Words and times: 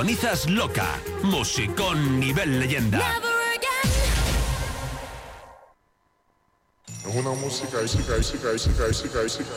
Sintonizas 0.00 0.48
Loca, 0.48 0.98
musicón 1.24 2.18
nivel 2.18 2.58
leyenda. 2.58 3.20
Es 7.04 7.14
una 7.14 7.32
música, 7.32 7.82
música, 7.82 8.16
música, 8.16 8.48
música, 8.50 8.86
música, 8.88 9.20
música. 9.20 9.50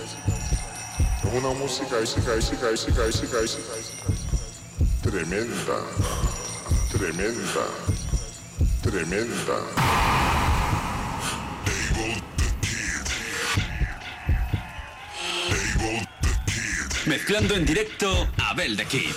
Es 1.24 1.34
una 1.34 1.54
música, 1.54 1.96
música, 1.98 2.36
música, 2.36 2.72
música, 2.72 3.04
música, 3.06 3.38
música. 3.40 3.74
Tremenda, 5.02 5.78
tremenda, 6.92 7.66
tremenda. 8.82 10.13
Mezclando 17.06 17.56
en 17.56 17.66
directo 17.66 18.30
Abel 18.38 18.78
de 18.78 18.86
Kid. 18.86 19.12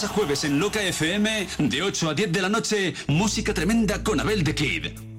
Lunes 0.00 0.04
a 0.04 0.08
jueves 0.08 0.44
en 0.44 0.58
Loca 0.58 0.82
FM, 0.82 1.46
de 1.58 1.82
8 1.82 2.10
a 2.10 2.14
10 2.14 2.32
de 2.32 2.42
la 2.42 2.48
noche, 2.48 2.94
música 3.08 3.52
tremenda 3.52 4.02
con 4.02 4.20
Abel 4.20 4.44
de 4.44 4.54
Kid. 4.54 5.09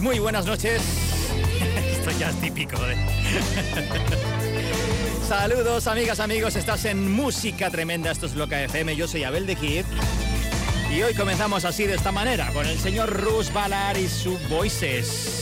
Muy 0.00 0.18
buenas 0.18 0.46
noches. 0.46 0.82
Esto 1.92 2.10
ya 2.18 2.30
es 2.30 2.40
típico, 2.40 2.76
¿eh? 2.86 2.96
Saludos, 5.28 5.86
amigas, 5.86 6.20
amigos. 6.20 6.56
Estás 6.56 6.84
en 6.84 7.10
Música 7.10 7.70
Tremenda. 7.70 8.10
Esto 8.10 8.26
es 8.26 8.34
Loca 8.34 8.62
FM. 8.62 8.96
Yo 8.96 9.08
soy 9.08 9.24
Abel 9.24 9.46
de 9.46 9.56
Kid. 9.56 9.84
Y 10.90 11.02
hoy 11.02 11.14
comenzamos 11.14 11.64
así 11.64 11.84
de 11.84 11.94
esta 11.94 12.12
manera, 12.12 12.50
con 12.52 12.66
el 12.66 12.78
señor 12.78 13.10
Rus 13.10 13.52
Balar 13.52 13.98
y 13.98 14.08
su 14.08 14.38
Voices. 14.48 15.37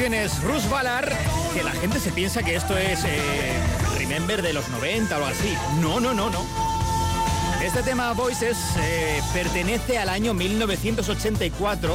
Tienes, 0.00 0.42
Rus 0.42 0.66
Valar, 0.70 1.12
que 1.52 1.62
la 1.62 1.72
gente 1.72 2.00
se 2.00 2.10
piensa 2.10 2.42
que 2.42 2.56
esto 2.56 2.74
es 2.78 3.04
eh, 3.04 3.52
Remember 3.98 4.40
de 4.40 4.54
los 4.54 4.66
90 4.70 5.18
o 5.18 5.26
así. 5.26 5.54
No, 5.78 6.00
no, 6.00 6.14
no, 6.14 6.30
no. 6.30 6.42
Este 7.62 7.82
tema 7.82 8.10
Voices 8.14 8.56
eh, 8.78 9.20
pertenece 9.34 9.98
al 9.98 10.08
año 10.08 10.32
1984 10.32 11.92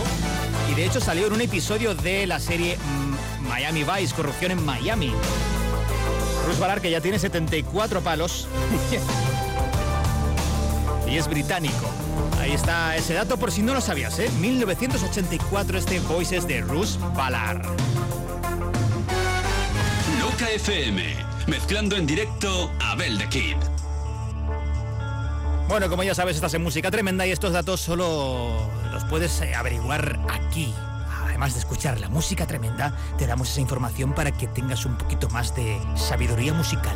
y 0.72 0.76
de 0.76 0.86
hecho 0.86 1.02
salió 1.02 1.26
en 1.26 1.34
un 1.34 1.42
episodio 1.42 1.96
de 1.96 2.28
la 2.28 2.40
serie 2.40 2.78
mm, 2.78 3.48
Miami 3.48 3.84
Vice, 3.84 4.14
Corrupción 4.14 4.52
en 4.52 4.64
Miami. 4.64 5.12
Rus 6.46 6.60
Valar, 6.60 6.82
que 6.82 6.92
ya 6.92 7.02
tiene 7.02 7.18
74 7.18 8.02
palos. 8.02 8.48
y 11.08 11.18
es 11.18 11.28
británico. 11.28 11.95
Ahí 12.46 12.52
está 12.54 12.96
ese 12.96 13.16
dato 13.16 13.38
por 13.38 13.52
si 13.52 13.64
no 13.64 13.74
lo 13.74 13.82
sabías, 13.82 14.20
¿eh? 14.20 14.30
1984 14.40 15.80
este 15.80 16.00
Voices 16.02 16.48
de 16.48 16.62
Rus 16.62 17.00
Valar. 17.16 17.60
Loca 20.20 20.52
FM, 20.52 21.02
mezclando 21.48 21.96
en 21.96 22.06
directo 22.06 22.72
Abel 22.80 23.18
de 23.18 23.28
Kid. 23.30 23.56
Bueno, 25.68 25.90
como 25.90 26.04
ya 26.04 26.14
sabes, 26.14 26.36
estás 26.36 26.54
en 26.54 26.62
música 26.62 26.92
tremenda 26.92 27.26
y 27.26 27.32
estos 27.32 27.52
datos 27.52 27.82
solo 27.82 28.70
los 28.92 29.04
puedes 29.06 29.42
eh, 29.42 29.56
averiguar 29.56 30.20
aquí. 30.32 30.72
Además 31.24 31.56
de 31.56 31.62
escuchar 31.62 32.00
la 32.00 32.10
música 32.10 32.46
tremenda, 32.46 32.96
te 33.18 33.26
damos 33.26 33.50
esa 33.50 33.62
información 33.62 34.14
para 34.14 34.32
que 34.32 34.46
tengas 34.46 34.86
un 34.86 35.00
poquito 35.00 35.30
más 35.30 35.56
de 35.56 35.82
sabiduría 35.96 36.54
musical. 36.54 36.96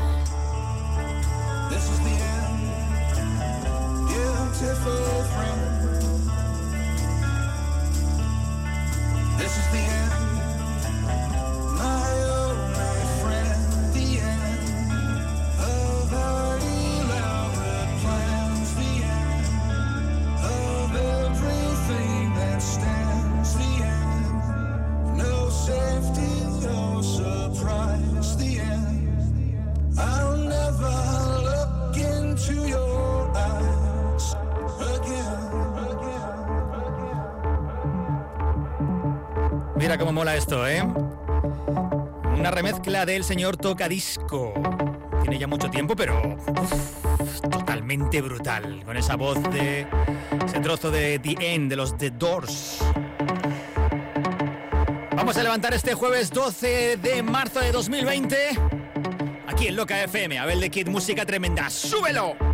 Mira 39.90 39.98
cómo 39.98 40.14
mola 40.14 40.36
esto, 40.36 40.68
¿eh? 40.68 40.84
Una 42.38 42.52
remezcla 42.52 43.08
del 43.08 43.24
señor 43.24 43.58
Tocadisco. 43.58 44.54
Tiene 45.22 45.40
ya 45.40 45.48
mucho 45.48 45.72
tiempo, 45.72 45.96
pero 45.96 46.38
totalmente 47.50 48.22
brutal. 48.22 48.84
Con 48.86 48.98
esa 48.98 49.16
voz 49.16 49.42
de 49.52 49.88
ese 50.46 50.60
trozo 50.60 50.92
de 50.92 51.18
The 51.18 51.38
End 51.40 51.72
de 51.72 51.76
los 51.76 51.98
The 51.98 52.12
Doors. 52.12 52.82
Vamos 55.16 55.36
a 55.38 55.42
levantar 55.42 55.74
este 55.74 55.96
jueves 55.96 56.30
12 56.30 56.98
de 56.98 57.24
marzo 57.24 57.60
de 57.60 57.72
2020. 57.72 58.38
Aquí 59.48 59.70
en 59.70 59.76
Loca 59.76 60.04
FM, 60.04 60.38
Abel 60.38 60.60
de 60.60 60.70
Kid, 60.70 60.88
música 60.88 61.26
tremenda. 61.26 61.68
¡Súbelo! 61.72 62.49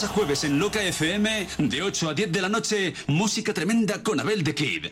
Lunes 0.00 0.04
a 0.04 0.08
jueves 0.08 0.44
en 0.44 0.58
Loca 0.58 0.82
FM, 0.82 1.46
de 1.58 1.82
8 1.82 2.10
a 2.10 2.14
10 2.14 2.32
de 2.32 2.40
la 2.40 2.48
noche, 2.48 2.94
música 3.06 3.52
tremenda 3.52 4.02
con 4.02 4.20
Abel 4.20 4.42
de 4.42 4.54
Kid. 4.54 4.86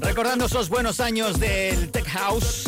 Recordando 0.00 0.46
esos 0.46 0.70
buenos 0.70 1.00
años 1.00 1.38
del 1.38 1.90
Tech 1.90 2.06
House. 2.06 2.64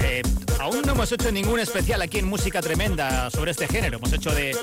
Eh, 0.00 0.22
aún 0.58 0.80
no 0.86 0.92
hemos 0.92 1.12
hecho 1.12 1.30
ningún 1.30 1.60
especial 1.60 2.00
aquí 2.00 2.18
en 2.18 2.26
Música 2.26 2.62
Tremenda 2.62 3.28
sobre 3.28 3.50
este 3.50 3.68
género. 3.68 3.98
Hemos 3.98 4.12
hecho 4.14 4.30
de 4.30 4.56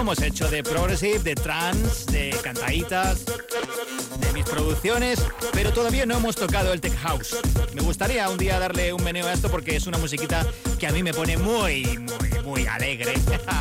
hemos 0.00 0.20
hecho 0.22 0.48
de 0.48 0.62
progressive, 0.62 1.18
de 1.18 1.34
trance, 1.34 2.10
de 2.10 2.36
cantaditas, 2.42 3.24
de 3.26 4.32
mis 4.32 4.44
producciones, 4.44 5.22
pero 5.52 5.72
todavía 5.72 6.06
no 6.06 6.16
hemos 6.16 6.36
tocado 6.36 6.72
el 6.72 6.80
Tech 6.80 6.96
House. 6.98 7.36
Me 7.74 7.82
gustaría 7.82 8.28
un 8.28 8.38
día 8.38 8.58
darle 8.58 8.92
un 8.92 9.02
meneo 9.02 9.26
a 9.26 9.32
esto 9.32 9.50
porque 9.50 9.76
es 9.76 9.86
una 9.86 9.98
musiquita 9.98 10.46
que 10.78 10.86
a 10.86 10.92
mí 10.92 11.02
me 11.02 11.12
pone 11.12 11.36
muy, 11.36 11.98
muy, 11.98 12.42
muy 12.44 12.66
alegre. 12.66 13.14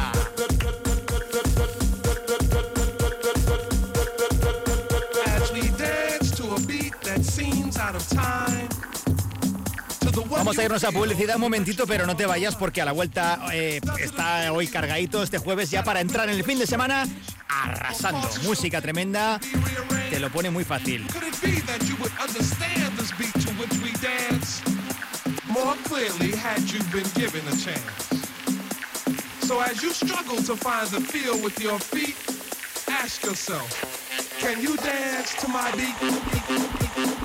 irnos 10.63 10.83
a 10.83 10.91
publicidad 10.91 11.35
un 11.35 11.41
momentito, 11.41 11.87
pero 11.87 12.05
no 12.05 12.15
te 12.15 12.25
vayas 12.25 12.55
porque 12.55 12.81
a 12.81 12.85
la 12.85 12.91
vuelta 12.91 13.39
eh, 13.53 13.81
está 13.99 14.51
hoy 14.51 14.67
cargadito 14.67 15.23
este 15.23 15.37
jueves 15.37 15.71
ya 15.71 15.83
para 15.83 16.01
entrar 16.01 16.29
en 16.29 16.35
el 16.35 16.43
fin 16.43 16.59
de 16.59 16.67
semana 16.67 17.07
arrasando. 17.47 18.29
Música 18.43 18.81
tremenda, 18.81 19.39
te 20.09 20.19
lo 20.19 20.29
pone 20.31 20.49
muy 20.49 20.63
fácil. 20.63 21.07
More 25.51 25.75
clearly 25.83 26.31
had 26.31 26.61
you 26.71 26.79
been 26.93 27.09
given 27.13 27.45
a 27.49 27.55
chance? 27.57 28.25
So 29.41 29.59
as 29.59 29.83
you 29.83 29.91
struggle 29.91 30.37
to 30.43 30.55
find 30.55 30.87
the 30.87 31.01
feel 31.01 31.37
with 31.43 31.59
your 31.59 31.77
feet, 31.77 32.15
ask 32.89 33.21
yourself, 33.25 33.69
can 34.39 34.61
you 34.61 34.77
dance 34.77 35.35
to 35.41 35.49
my 35.49 35.69
beat? 35.75 37.20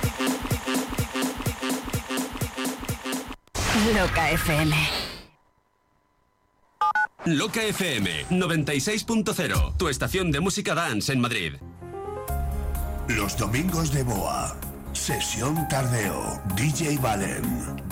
Loca 3.95 4.31
FM. 4.33 4.75
Loca 7.27 7.63
FM 7.63 8.27
96.0, 8.31 9.77
tu 9.77 9.89
estación 9.89 10.33
de 10.33 10.41
música 10.41 10.75
dance 10.75 11.13
en 11.13 11.21
Madrid. 11.21 11.53
Los 13.07 13.37
domingos 13.37 13.93
de 13.93 14.03
Boa. 14.03 14.57
Sesión 14.93 15.69
Tardeo. 15.69 16.43
DJ 16.57 16.99
Valen. 16.99 17.45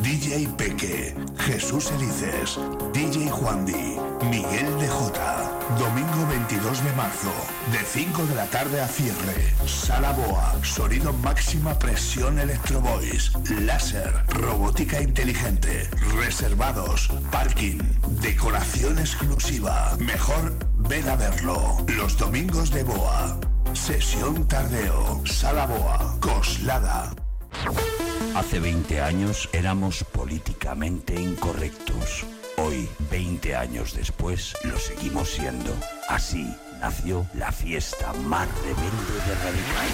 DJ 0.02 0.48
Peque. 0.56 1.14
Jesús 1.38 1.92
Elices. 1.92 2.58
DJ 2.92 3.30
Juan 3.30 3.64
Di. 3.64 3.96
Miguel 4.28 4.78
de 4.80 4.88
Jota. 4.88 5.53
Domingo 5.78 6.26
22 6.28 6.84
de 6.84 6.92
marzo. 6.92 7.32
De 7.72 7.78
5 7.78 8.26
de 8.26 8.34
la 8.34 8.46
tarde 8.46 8.80
a 8.80 8.86
cierre. 8.86 9.54
Sala 9.66 10.12
Boa. 10.12 10.54
Sonido 10.62 11.12
máxima 11.12 11.78
presión 11.78 12.38
Electro 12.38 12.80
Voice. 12.80 13.32
Láser. 13.62 14.12
Robótica 14.28 15.00
inteligente. 15.00 15.88
Reservados. 16.14 17.10
Parking. 17.32 17.78
Decoración 18.20 18.98
exclusiva. 18.98 19.96
Mejor 19.98 20.54
ven 20.88 21.08
a 21.08 21.16
verlo. 21.16 21.78
Los 21.88 22.18
domingos 22.18 22.70
de 22.70 22.84
Boa. 22.84 23.38
Sesión 23.72 24.46
Tardeo, 24.46 25.22
Sala 25.26 25.66
Boa, 25.66 26.16
Coslada. 26.20 27.12
Hace 28.36 28.60
20 28.60 29.00
años 29.00 29.48
éramos 29.52 30.04
políticamente 30.04 31.20
incorrectos. 31.20 32.24
Hoy, 32.56 32.88
20 33.10 33.56
años 33.56 33.94
después, 33.94 34.54
lo 34.64 34.78
seguimos 34.78 35.30
siendo. 35.30 35.74
Así 36.08 36.54
nació 36.80 37.26
la 37.34 37.50
fiesta 37.50 38.12
más 38.24 38.46
rebelde 38.62 39.14
de 39.26 39.34
Radical. 39.42 39.88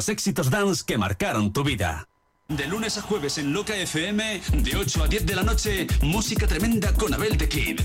Los 0.00 0.08
éxitos 0.08 0.48
dance 0.48 0.82
que 0.86 0.96
marcaron 0.96 1.52
tu 1.52 1.62
vida. 1.62 2.08
De 2.48 2.66
lunes 2.66 2.96
a 2.96 3.02
jueves 3.02 3.36
en 3.36 3.52
Loca 3.52 3.76
FM, 3.76 4.40
de 4.50 4.74
8 4.74 5.04
a 5.04 5.08
10 5.08 5.26
de 5.26 5.36
la 5.36 5.42
noche, 5.42 5.86
música 6.00 6.46
tremenda 6.46 6.94
con 6.94 7.12
Abel 7.12 7.36
de 7.36 7.46
Kid. 7.46 7.80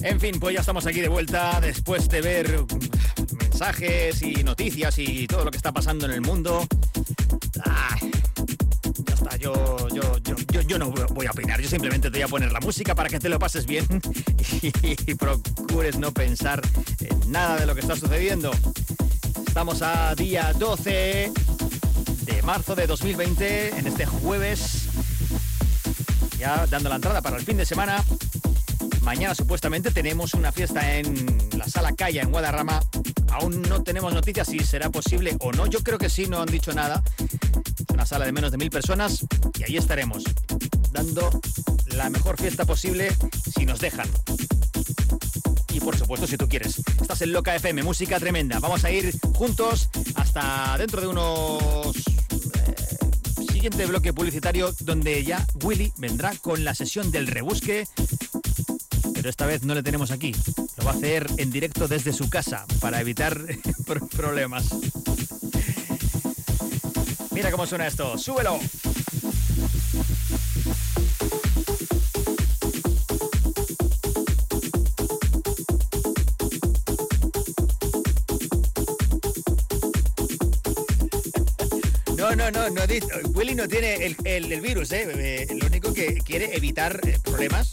En 0.00 0.18
fin, 0.18 0.40
pues 0.40 0.54
ya 0.54 0.62
estamos 0.62 0.86
aquí 0.86 1.00
de 1.00 1.06
vuelta 1.06 1.60
después 1.60 2.08
de 2.08 2.20
ver 2.22 2.66
mensajes 3.38 4.20
y 4.22 4.42
noticias 4.42 4.98
y 4.98 5.28
todo 5.28 5.44
lo 5.44 5.52
que 5.52 5.58
está 5.58 5.70
pasando 5.70 6.06
en 6.06 6.10
el 6.10 6.22
mundo. 6.22 6.66
ya 9.06 9.14
está, 9.14 9.36
yo, 9.36 9.86
yo, 9.90 10.18
yo, 10.18 10.60
yo, 10.62 10.76
no 10.76 10.90
voy 10.90 11.26
a 11.26 11.30
opinar, 11.30 11.60
yo 11.60 11.68
simplemente 11.68 12.10
te 12.10 12.18
voy 12.18 12.22
a 12.22 12.28
poner 12.28 12.50
la 12.50 12.58
música 12.58 12.96
para 12.96 13.08
que 13.08 13.20
te 13.20 13.28
lo 13.28 13.38
pases 13.38 13.64
bien 13.64 13.86
y 15.06 15.14
procures 15.14 15.98
no 15.98 16.12
pensar 16.12 16.60
en 16.98 17.30
nada 17.30 17.60
de 17.60 17.66
lo 17.66 17.76
que 17.76 17.80
está 17.80 17.94
sucediendo. 17.94 18.50
Estamos 19.50 19.82
a 19.82 20.14
día 20.14 20.52
12 20.56 21.32
de 22.22 22.42
marzo 22.44 22.76
de 22.76 22.86
2020, 22.86 23.78
en 23.78 23.86
este 23.88 24.06
jueves, 24.06 24.88
ya 26.38 26.68
dando 26.68 26.88
la 26.88 26.94
entrada 26.94 27.20
para 27.20 27.36
el 27.36 27.44
fin 27.44 27.56
de 27.56 27.66
semana. 27.66 28.02
Mañana 29.02 29.34
supuestamente 29.34 29.90
tenemos 29.90 30.34
una 30.34 30.52
fiesta 30.52 30.96
en 30.96 31.50
la 31.58 31.66
Sala 31.68 31.90
Calla 31.96 32.22
en 32.22 32.30
Guadarrama. 32.30 32.80
Aún 33.32 33.60
no 33.62 33.82
tenemos 33.82 34.14
noticias 34.14 34.46
si 34.46 34.60
será 34.60 34.88
posible 34.88 35.36
o 35.40 35.50
no. 35.50 35.66
Yo 35.66 35.80
creo 35.80 35.98
que 35.98 36.08
sí, 36.08 36.28
no 36.28 36.40
han 36.40 36.48
dicho 36.48 36.72
nada. 36.72 37.02
Es 37.18 37.92
una 37.92 38.06
sala 38.06 38.26
de 38.26 38.32
menos 38.32 38.52
de 38.52 38.56
mil 38.56 38.70
personas 38.70 39.26
y 39.58 39.64
ahí 39.64 39.76
estaremos, 39.76 40.22
dando 40.92 41.28
la 41.96 42.08
mejor 42.08 42.40
fiesta 42.40 42.64
posible 42.64 43.08
si 43.52 43.66
nos 43.66 43.80
dejan. 43.80 44.06
Supuesto, 46.10 46.26
si 46.26 46.36
tú 46.38 46.48
quieres. 46.48 46.82
Estás 47.00 47.22
en 47.22 47.32
Loca 47.32 47.54
FM, 47.54 47.84
música 47.84 48.18
tremenda. 48.18 48.58
Vamos 48.58 48.84
a 48.84 48.90
ir 48.90 49.14
juntos 49.32 49.88
hasta 50.16 50.76
dentro 50.76 51.00
de 51.00 51.06
unos 51.06 51.96
eh, 51.98 53.52
siguiente 53.52 53.86
bloque 53.86 54.12
publicitario 54.12 54.74
donde 54.80 55.22
ya 55.22 55.46
Willy 55.62 55.92
vendrá 55.98 56.32
con 56.42 56.64
la 56.64 56.74
sesión 56.74 57.12
del 57.12 57.28
rebusque 57.28 57.86
pero 59.14 59.30
esta 59.30 59.46
vez 59.46 59.62
no 59.62 59.72
le 59.72 59.84
tenemos 59.84 60.10
aquí. 60.10 60.34
Lo 60.78 60.84
va 60.84 60.90
a 60.90 60.94
hacer 60.94 61.28
en 61.36 61.52
directo 61.52 61.86
desde 61.86 62.12
su 62.12 62.28
casa 62.28 62.66
para 62.80 63.00
evitar 63.00 63.40
problemas. 64.16 64.64
Mira 67.30 67.52
cómo 67.52 67.66
suena 67.66 67.86
esto, 67.86 68.18
súbelo. 68.18 68.58
No, 82.40 82.50
no, 82.50 82.70
no, 82.70 82.82
Willy 83.34 83.54
no 83.54 83.68
tiene 83.68 84.16
el, 84.24 84.60
virus, 84.62 84.92
¿eh? 84.92 85.46
Lo 85.60 85.66
único 85.66 85.92
que 85.92 86.14
quiere 86.24 86.56
evitar 86.56 86.98
eh, 87.06 87.18
problemas 87.22 87.70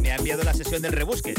me 0.00 0.12
ha 0.12 0.16
enviado 0.16 0.42
la 0.44 0.54
sesión 0.54 0.80
del 0.80 0.92
rebusque. 0.92 1.34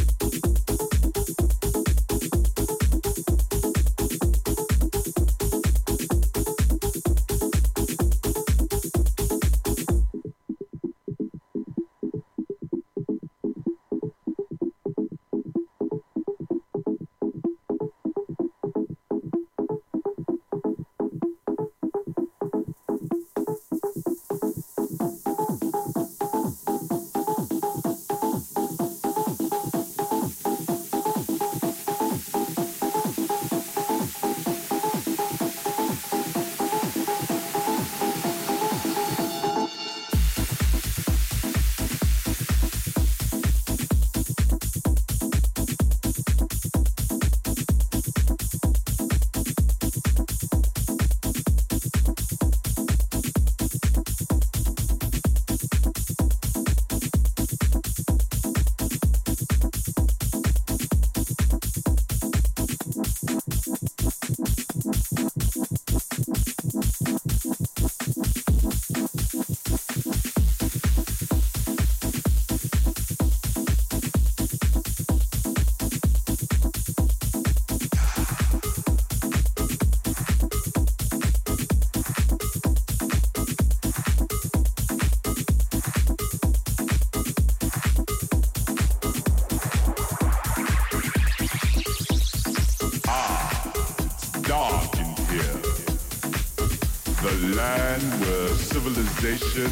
civilization 99.19 99.65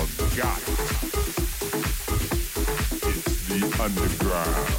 of 0.00 0.36
God. 0.36 0.62
It's 3.08 3.48
the 3.48 3.82
underground. 3.82 4.71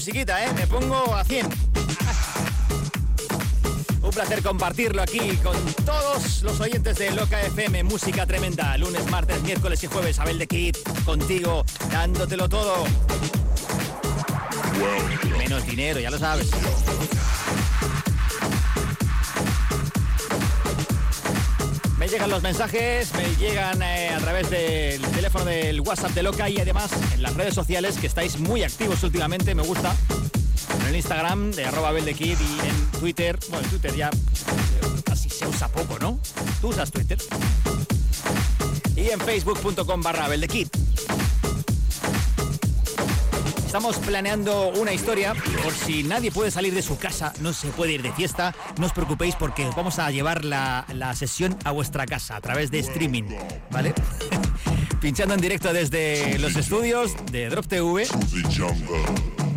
Musiquita, 0.00 0.42
¿eh? 0.42 0.48
Me 0.54 0.66
pongo 0.66 1.14
a 1.14 1.22
100. 1.22 1.46
Un 4.02 4.10
placer 4.10 4.42
compartirlo 4.42 5.02
aquí 5.02 5.36
con 5.42 5.54
todos 5.84 6.42
los 6.42 6.58
oyentes 6.58 6.96
de 6.96 7.10
Loca 7.10 7.38
FM, 7.42 7.84
música 7.84 8.24
tremenda. 8.24 8.78
Lunes, 8.78 9.04
martes, 9.10 9.42
miércoles 9.42 9.84
y 9.84 9.88
jueves, 9.88 10.18
Abel 10.18 10.38
de 10.38 10.46
Kid, 10.46 10.74
contigo, 11.04 11.66
dándotelo 11.92 12.48
todo. 12.48 12.86
Menos 15.36 15.66
dinero, 15.66 16.00
ya 16.00 16.10
lo 16.10 16.18
sabes. 16.18 16.48
Llegan 22.10 22.30
los 22.30 22.42
mensajes, 22.42 23.12
me 23.14 23.36
llegan 23.36 23.82
eh, 23.82 24.08
a 24.08 24.18
través 24.18 24.50
del 24.50 25.00
teléfono 25.00 25.44
del 25.44 25.80
WhatsApp 25.80 26.10
de 26.10 26.22
Loca 26.24 26.48
y 26.48 26.58
además 26.58 26.90
en 27.14 27.22
las 27.22 27.34
redes 27.34 27.54
sociales 27.54 27.98
que 27.98 28.08
estáis 28.08 28.38
muy 28.40 28.64
activos 28.64 29.02
últimamente, 29.04 29.54
me 29.54 29.62
gusta. 29.62 29.94
En 30.80 30.86
el 30.88 30.96
Instagram 30.96 31.52
de 31.52 31.66
arroba 31.66 31.94
Kid 31.94 32.36
y 32.38 32.68
en 32.68 33.00
Twitter, 33.00 33.38
bueno, 33.48 33.64
en 33.64 33.70
Twitter 33.70 33.94
ya 33.94 34.10
casi 35.04 35.30
se 35.30 35.46
usa 35.46 35.68
poco, 35.68 35.98
¿no? 36.00 36.18
Tú 36.60 36.68
usas 36.68 36.90
Twitter. 36.90 37.18
Y 38.96 39.10
en 39.10 39.20
facebook.com 39.20 40.02
barra 40.02 40.28
Kid. 40.48 40.68
Estamos 43.70 43.98
planeando 43.98 44.70
una 44.70 44.92
historia 44.92 45.32
por 45.62 45.72
si 45.72 46.02
nadie 46.02 46.32
puede 46.32 46.50
salir 46.50 46.74
de 46.74 46.82
su 46.82 46.98
casa, 46.98 47.32
no 47.38 47.52
se 47.52 47.68
puede 47.68 47.92
ir 47.92 48.02
de 48.02 48.10
fiesta, 48.12 48.52
no 48.78 48.86
os 48.86 48.92
preocupéis 48.92 49.36
porque 49.36 49.64
vamos 49.76 50.00
a 50.00 50.10
llevar 50.10 50.44
la, 50.44 50.84
sesión 51.14 51.56
a 51.62 51.70
vuestra 51.70 52.04
casa 52.04 52.34
a 52.34 52.40
través 52.40 52.72
de 52.72 52.80
streaming, 52.80 53.28
¿vale? 53.70 53.94
Pinchando 55.00 55.34
en 55.34 55.40
directo 55.40 55.72
desde 55.72 56.36
los 56.40 56.56
estudios 56.56 57.14
de 57.30 57.48
Drop 57.48 57.64
TV 57.64 58.08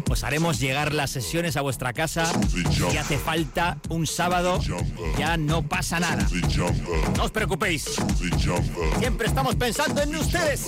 os 0.07 0.23
haremos 0.23 0.59
llegar 0.59 0.93
las 0.93 1.09
sesiones 1.09 1.57
a 1.57 1.61
vuestra 1.61 1.91
casa. 1.91 2.31
Si 2.71 2.95
hace 2.95 3.17
falta 3.17 3.79
un 3.89 4.05
sábado, 4.05 4.59
ya 5.17 5.37
no 5.37 5.63
pasa 5.63 5.99
nada. 5.99 6.27
No 7.17 7.23
os 7.23 7.31
preocupéis. 7.31 7.85
Siempre 8.99 9.25
estamos 9.25 9.55
pensando 9.55 10.03
en 10.03 10.15
ustedes. 10.15 10.67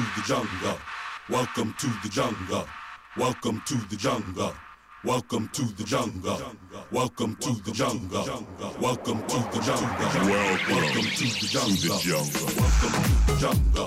to 0.00 0.20
the 0.20 0.26
jungle. 0.26 0.78
Welcome 1.28 1.74
to 1.78 1.86
the 2.02 2.08
jungle. 2.08 2.66
Welcome 3.18 3.62
to 3.66 3.74
the 3.88 3.96
jungle. 3.96 4.54
Welcome 5.04 5.48
to 5.52 5.62
the 5.76 5.84
jungle. 5.84 6.42
Welcome 6.90 7.36
to 7.36 7.50
the 7.64 7.72
jungle. 7.72 8.46
Welcome 8.80 9.22
to 9.26 9.36
the 9.52 9.60
jungle. 9.60 10.06
Welcome 10.40 10.70
to 10.70 11.36
the 11.36 11.46
jungle. 11.50 12.16
Welcome 12.80 13.10
to 13.10 13.20
the 13.28 13.36
jungle. 13.40 13.86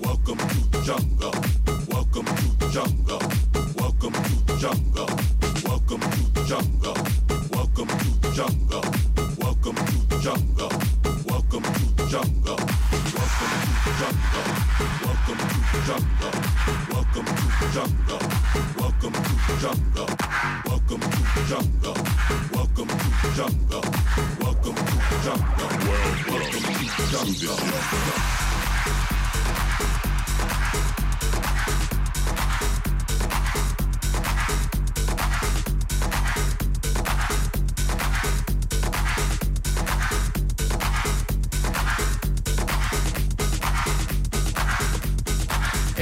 Welcome 0.00 0.38
to 0.38 0.60
the 0.70 0.82
jungle. 0.86 1.32
Welcome 1.88 2.26
to 2.26 2.48
the 2.58 2.70
jungle. 2.70 3.20
Welcome 3.78 4.12
to 4.14 4.34
the 4.46 4.58
jungle. 4.62 5.08
Welcome 5.64 6.00
to 6.00 6.22
the 6.34 6.44
jungle. 6.46 6.96
Welcome 7.50 7.86
to 7.88 8.06
the 8.22 8.30
jungle. 8.36 8.84
Welcome 9.38 9.74
to 9.74 9.94
the 10.06 10.18
jungle. 10.22 10.70
Welcome 11.26 11.62
to 11.62 11.84
the 11.96 12.06
jungle. 12.06 12.56
Welcome 12.56 13.32
to 13.32 13.82
the 13.82 13.94
jungle. 13.98 14.57
Welcome 15.78 16.04
to 16.90 17.68
jungle. 17.72 18.18
Welcome 18.76 19.12
to 19.12 19.54
jungle. 19.62 20.08
Welcome 20.66 21.00
to 21.00 21.42
jungle. 21.46 21.94
Welcome 22.52 22.88
to 22.88 23.28
jungle. 23.36 23.82
Welcome 24.40 24.74
to 24.74 25.16
jungle. 25.24 25.68
Welcome 26.26 26.64
to 26.96 27.04
jungle. 27.12 28.47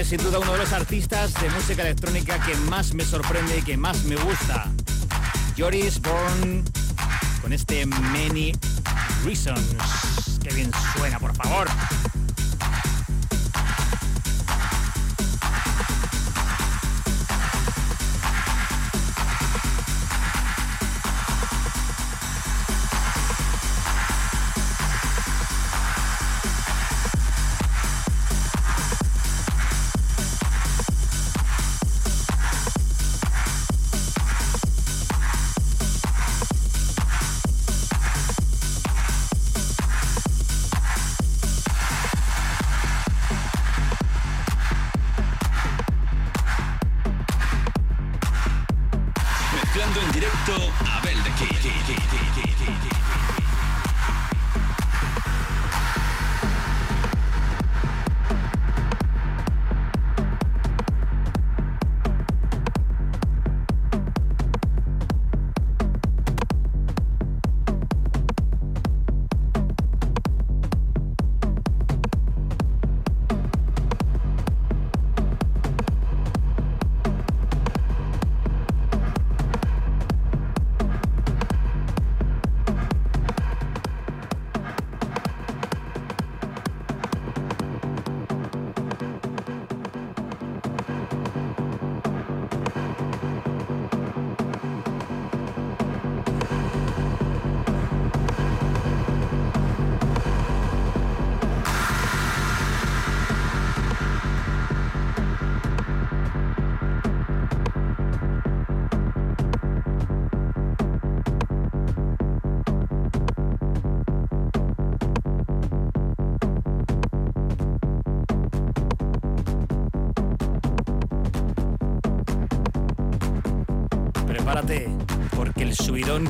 Sin 0.08 0.22
duda 0.22 0.38
uno 0.38 0.52
de 0.52 0.58
los 0.58 0.72
artistas 0.72 1.34
de 1.34 1.50
música 1.50 1.82
electrónica 1.82 2.38
que 2.46 2.54
más 2.70 2.94
me 2.94 3.04
sorprende 3.04 3.58
y 3.58 3.62
que 3.62 3.76
más 3.76 4.04
me 4.04 4.14
gusta. 4.14 4.70
Joris 5.58 6.00
Born 6.00 6.62
con 7.42 7.52
este 7.52 7.84
Many 7.86 8.52
Reasons. 9.24 10.38
Qué 10.40 10.54
bien 10.54 10.70
suena, 10.96 11.18
por 11.18 11.34
favor. 11.34 11.66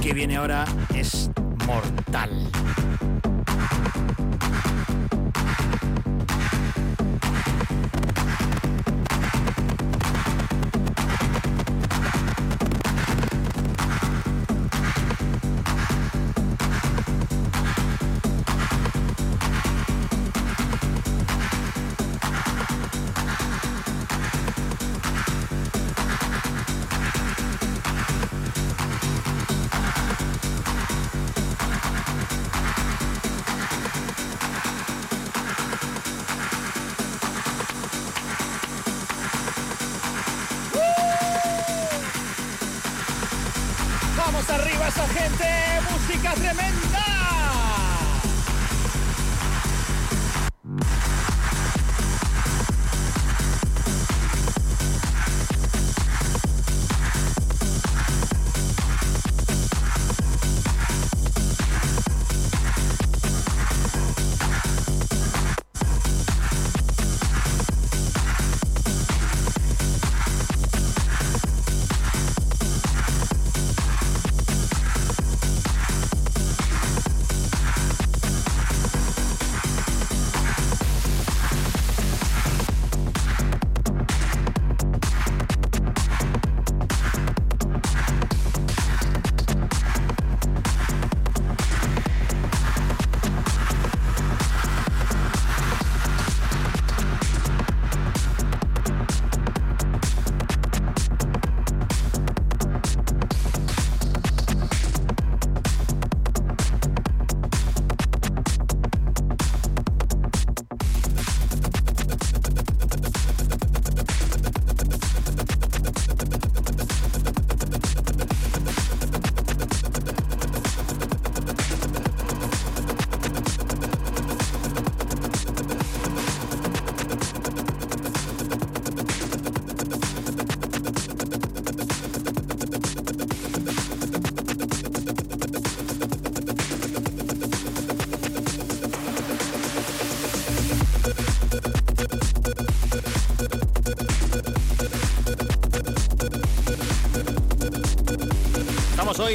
Que 0.07 0.14
viene 0.14 0.37
ahora 0.37 0.66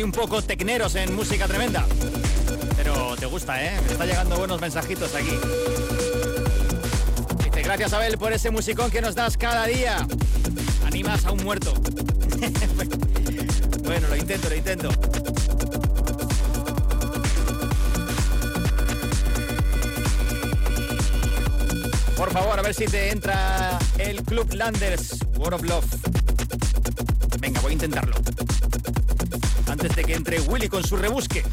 un 0.04 0.12
poco 0.12 0.42
tecneros 0.42 0.96
en 0.96 1.16
música 1.16 1.48
tremenda. 1.48 1.86
Pero 2.76 3.16
te 3.16 3.26
gusta, 3.26 3.64
¿eh? 3.64 3.80
Me 3.86 3.92
está 3.92 4.06
llegando 4.06 4.38
buenos 4.38 4.60
mensajitos 4.60 5.14
aquí. 5.16 5.38
Dice, 7.44 7.62
gracias 7.62 7.94
Abel 7.94 8.18
por 8.18 8.34
ese 8.34 8.52
musicón 8.52 8.90
que 8.90 9.02
nos 9.02 9.16
das 9.16 9.38
cada 9.38 9.66
día. 9.66 10.06
Animas 10.86 11.26
a 11.26 11.32
un 11.32 11.44
muerto. 11.44 11.74
bueno, 13.84 14.08
lo 14.08 14.16
intento, 14.16 14.50
lo 14.50 14.56
intento. 14.56 14.90
Por 22.16 22.32
favor, 22.32 22.60
a 22.60 22.62
ver 22.62 22.74
si 22.74 22.86
te 22.86 23.10
entra 23.10 23.80
el 23.98 24.24
Club 24.24 24.54
Landers 24.54 25.18
World 25.38 25.56
of 25.56 25.64
Love. 25.64 25.86
Venga, 27.40 27.60
voy 27.62 27.72
a 27.72 27.74
intentarlo. 27.74 28.16
Willy 30.40 30.70
con 30.70 30.84
su 30.84 30.96
rebusque. 30.96 31.44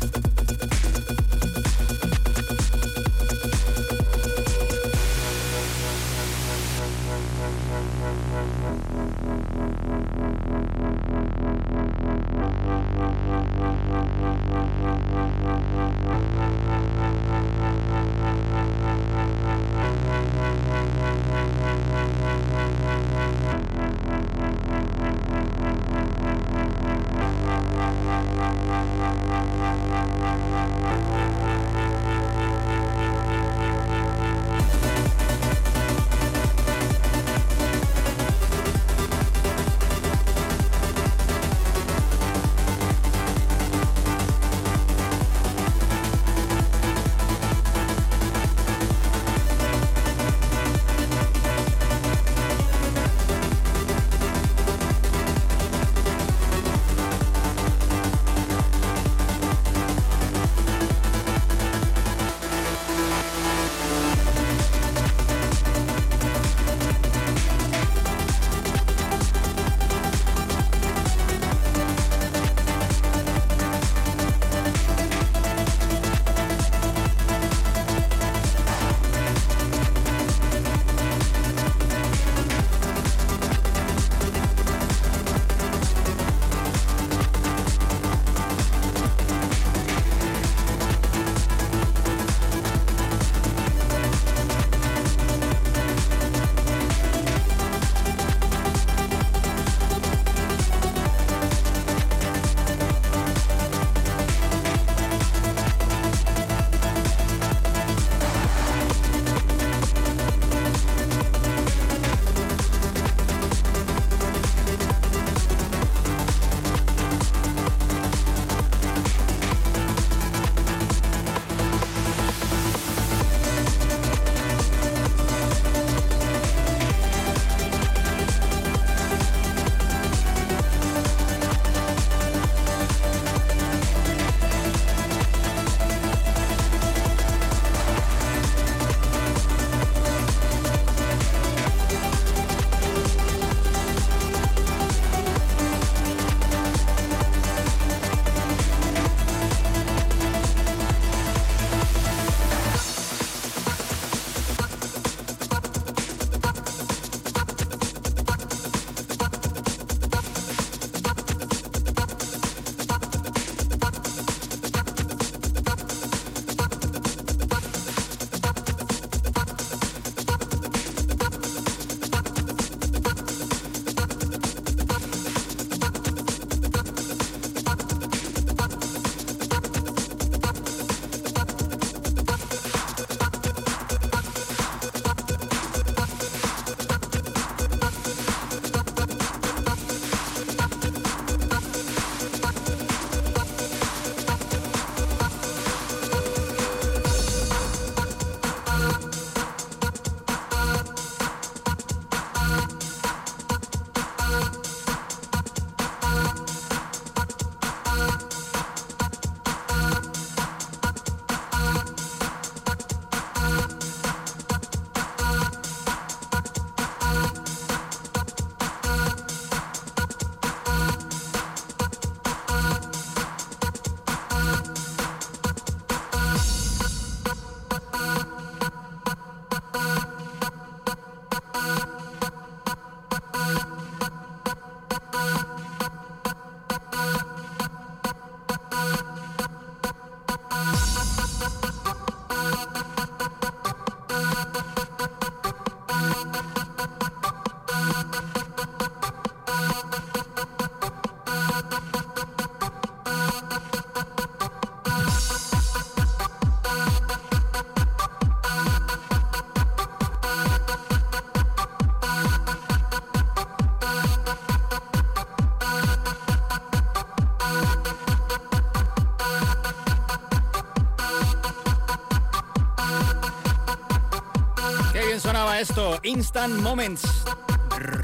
Instant 276.05 276.61
Moments. 276.63 277.05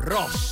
Ross. 0.06 0.43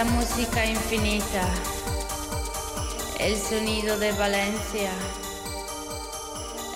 Infinita, 0.00 1.48
el 3.18 3.36
sonido 3.36 3.98
de 3.98 4.12
Valencia. 4.12 4.92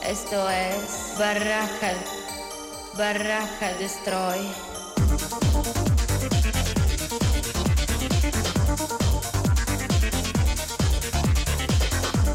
Esto 0.04 0.50
es 0.50 1.16
Barraca, 1.16 1.94
Barraca 2.98 3.74
Destroy. 3.78 4.40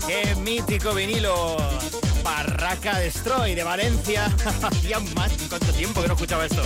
Qué 0.07 0.35
mítico 0.35 0.93
vinilo. 0.93 1.57
Barraca 2.23 2.99
Destroy 2.99 3.55
de 3.55 3.63
Valencia. 3.63 4.25
Hacía 4.61 4.99
más, 5.15 5.33
¿cuánto 5.49 5.73
tiempo 5.73 6.01
que 6.01 6.07
no 6.07 6.13
escuchaba 6.13 6.45
esto? 6.45 6.63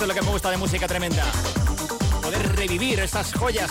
Esto 0.00 0.10
es 0.10 0.16
lo 0.16 0.20
que 0.22 0.26
me 0.26 0.32
gusta 0.32 0.50
de 0.50 0.56
música 0.56 0.88
tremenda. 0.88 1.30
Poder 2.22 2.56
revivir 2.56 3.00
estas 3.00 3.34
joyas 3.34 3.70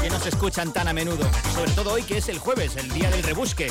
que 0.00 0.08
no 0.08 0.20
se 0.20 0.28
escuchan 0.28 0.72
tan 0.72 0.86
a 0.86 0.92
menudo. 0.92 1.28
Sobre 1.56 1.72
todo 1.72 1.94
hoy 1.94 2.04
que 2.04 2.18
es 2.18 2.28
el 2.28 2.38
jueves, 2.38 2.76
el 2.76 2.88
día 2.92 3.10
del 3.10 3.24
rebusque. 3.24 3.66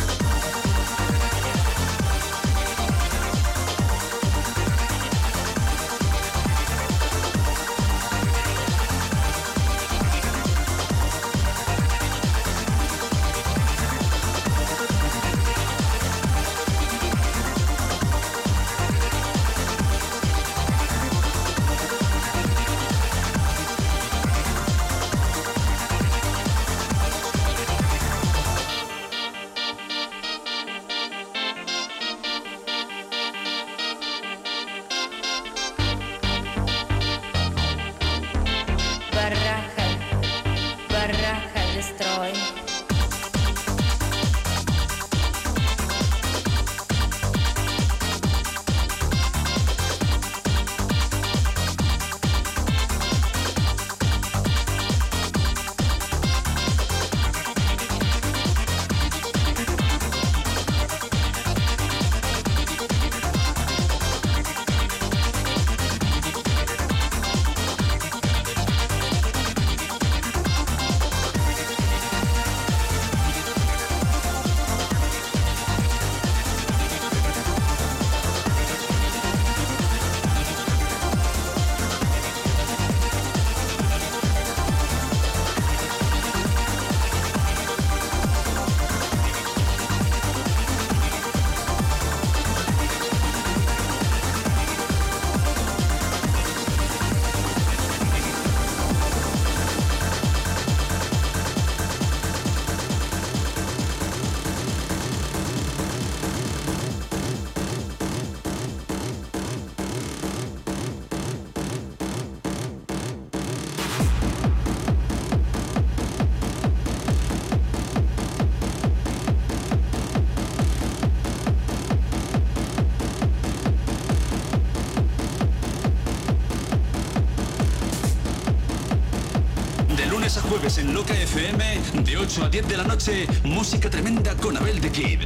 FM, 131.37 132.03
de 132.03 132.17
8 132.17 132.45
a 132.45 132.49
10 132.49 132.67
de 132.67 132.77
la 132.77 132.83
noche, 132.83 133.27
música 133.43 133.91
tremenda 133.91 134.35
con 134.37 134.57
Abel 134.57 134.81
de 134.81 134.89
Kid. 134.89 135.19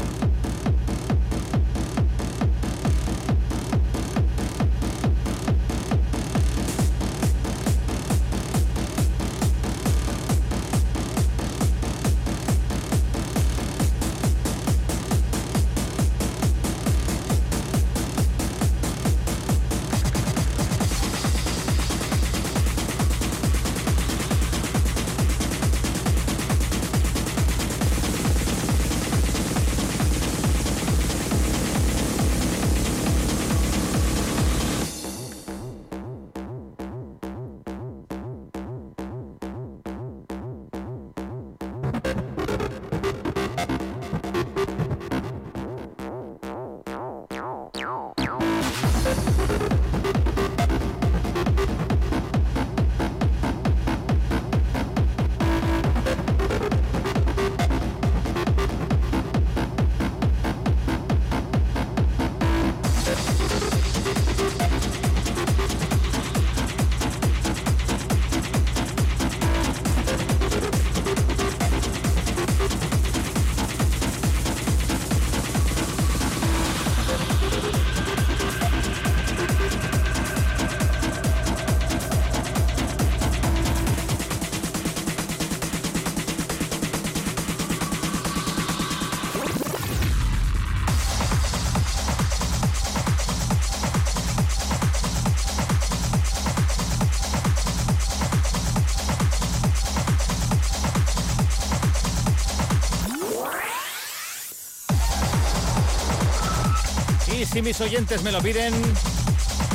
Si 107.52 107.62
mis 107.62 107.82
oyentes 107.82 108.24
me 108.24 108.32
lo 108.32 108.42
piden, 108.42 108.74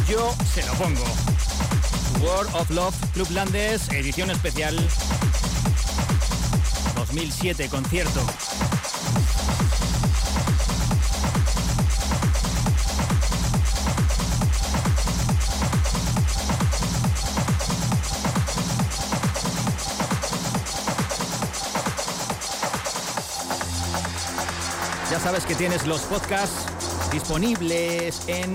yo 0.09 0.35
se 0.55 0.65
lo 0.65 0.73
pongo. 0.75 1.05
World 2.21 2.55
of 2.55 2.71
Love 2.71 2.95
Club 3.13 3.31
Landes, 3.33 3.89
edición 3.91 4.31
especial 4.31 4.75
2007, 6.95 7.69
concierto. 7.69 8.21
Ya 25.11 25.21
sabes 25.21 25.45
que 25.45 25.55
tienes 25.55 25.87
los 25.87 26.01
podcasts 26.03 26.76
disponibles 27.13 28.23
en 28.29 28.55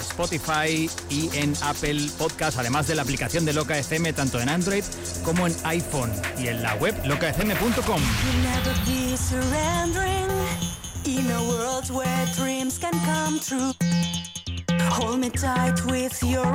Spotify 0.00 0.90
y 1.10 1.30
en 1.36 1.54
Apple 1.62 2.08
Podcast, 2.16 2.58
además 2.58 2.86
de 2.86 2.94
la 2.94 3.02
aplicación 3.02 3.44
de 3.44 3.52
Loca 3.52 3.78
FM 3.78 4.12
tanto 4.12 4.40
en 4.40 4.48
Android 4.48 4.84
como 5.24 5.46
en 5.46 5.54
iPhone 5.64 6.10
y 6.38 6.48
en 6.48 6.62
la 6.62 6.74
web 6.76 6.94
locafm.com. 7.04 8.00
Hold 14.90 15.20
me 15.20 15.28
tight 15.28 15.84
with 15.84 16.22
your 16.22 16.46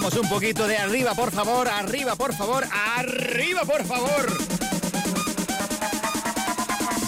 Vamos 0.00 0.16
un 0.16 0.30
poquito 0.30 0.66
de 0.66 0.78
arriba, 0.78 1.14
por 1.14 1.30
favor, 1.30 1.68
arriba, 1.68 2.16
por 2.16 2.34
favor, 2.34 2.64
arriba, 2.96 3.66
por 3.66 3.84
favor. 3.84 4.32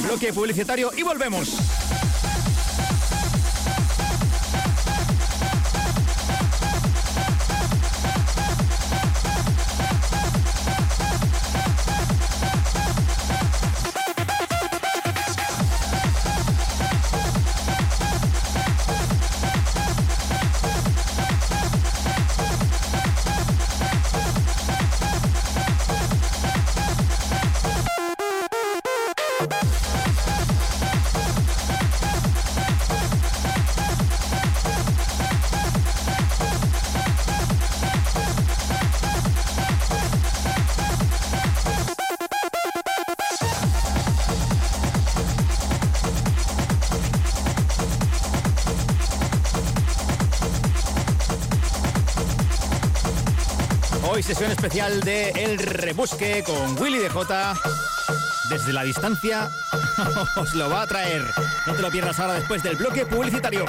Bloque 0.03 0.31
publicitario 0.31 0.91
y 0.95 1.03
volvemos. 1.03 1.72
Sesión 54.33 54.51
especial 54.51 55.01
de 55.01 55.29
El 55.29 55.59
Rebusque 55.59 56.43
con 56.43 56.81
Willy 56.81 57.01
DJ. 57.01 57.53
Desde 58.49 58.73
la 58.73 58.83
distancia 58.83 59.51
os 60.37 60.55
lo 60.55 60.71
va 60.71 60.81
a 60.81 60.87
traer. 60.87 61.23
No 61.67 61.75
te 61.75 61.83
lo 61.83 61.91
pierdas 61.91 62.19
ahora 62.19 62.33
después 62.35 62.63
del 62.63 62.77
bloque 62.77 63.05
publicitario. 63.05 63.67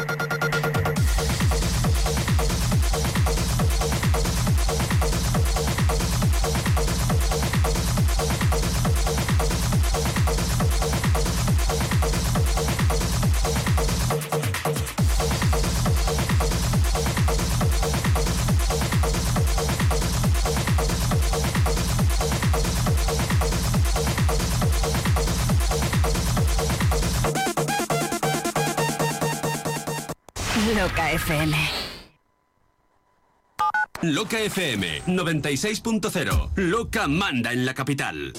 Loca 34.02 34.38
FM 34.40 35.04
96.0. 35.08 36.50
Loca 36.58 37.08
manda 37.08 37.54
en 37.54 37.66
la 37.66 37.74
capital. 37.74 38.34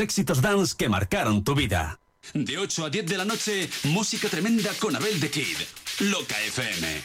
Los 0.00 0.04
éxitos 0.04 0.40
dance 0.40 0.74
que 0.78 0.88
marcaron 0.88 1.44
tu 1.44 1.54
vida. 1.54 2.00
De 2.32 2.56
8 2.56 2.86
a 2.86 2.88
10 2.88 3.04
de 3.04 3.18
la 3.18 3.26
noche, 3.26 3.68
música 3.84 4.30
tremenda 4.30 4.72
con 4.78 4.96
Abel 4.96 5.20
de 5.20 5.30
Kid. 5.30 5.58
Loca 5.98 6.40
FM. 6.40 7.02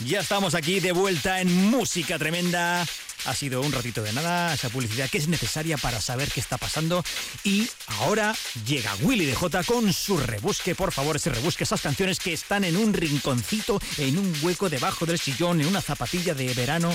Ya 0.00 0.18
estamos 0.18 0.56
aquí 0.56 0.80
de 0.80 0.90
vuelta 0.90 1.40
en 1.40 1.70
Música 1.70 2.18
Tremenda. 2.18 2.84
Ha 3.26 3.34
sido 3.34 3.60
un 3.60 3.70
ratito 3.70 4.02
de 4.02 4.12
nada, 4.14 4.54
esa 4.54 4.70
publicidad 4.70 5.10
que 5.10 5.18
es 5.18 5.28
necesaria 5.28 5.76
para 5.76 6.00
saber 6.00 6.28
qué 6.28 6.40
está 6.40 6.56
pasando. 6.58 7.04
Y 7.44 7.68
ahora 8.00 8.34
llega 8.66 8.94
Willy 9.02 9.26
de 9.26 9.34
J 9.34 9.62
con 9.64 9.92
su 9.92 10.16
rebusque, 10.16 10.74
por 10.74 10.90
favor, 10.90 11.16
ese 11.16 11.30
rebusque, 11.30 11.64
esas 11.64 11.82
canciones 11.82 12.18
que 12.18 12.32
están 12.32 12.64
en 12.64 12.76
un 12.76 12.94
rinconcito, 12.94 13.80
en 13.98 14.18
un 14.18 14.34
hueco 14.42 14.70
debajo 14.70 15.06
del 15.06 15.18
sillón, 15.18 15.60
en 15.60 15.66
una 15.66 15.82
zapatilla 15.82 16.34
de 16.34 16.52
verano. 16.54 16.92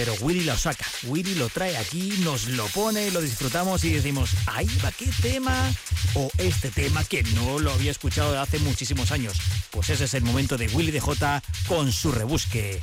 Pero 0.00 0.14
Willy 0.22 0.44
lo 0.44 0.56
saca, 0.56 0.86
Willy 1.02 1.34
lo 1.34 1.50
trae 1.50 1.76
aquí, 1.76 2.14
nos 2.24 2.48
lo 2.48 2.64
pone, 2.68 3.10
lo 3.10 3.20
disfrutamos 3.20 3.84
y 3.84 3.90
decimos, 3.92 4.30
ahí 4.46 4.66
va, 4.82 4.90
qué 4.92 5.10
tema, 5.20 5.70
o 6.14 6.30
este 6.38 6.70
tema 6.70 7.04
que 7.04 7.22
no 7.22 7.58
lo 7.58 7.70
había 7.70 7.90
escuchado 7.90 8.40
hace 8.40 8.58
muchísimos 8.60 9.12
años. 9.12 9.36
Pues 9.70 9.90
ese 9.90 10.04
es 10.04 10.14
el 10.14 10.22
momento 10.22 10.56
de 10.56 10.68
Willy 10.68 10.90
de 10.90 11.00
J 11.00 11.42
con 11.68 11.92
su 11.92 12.12
rebusque. 12.12 12.80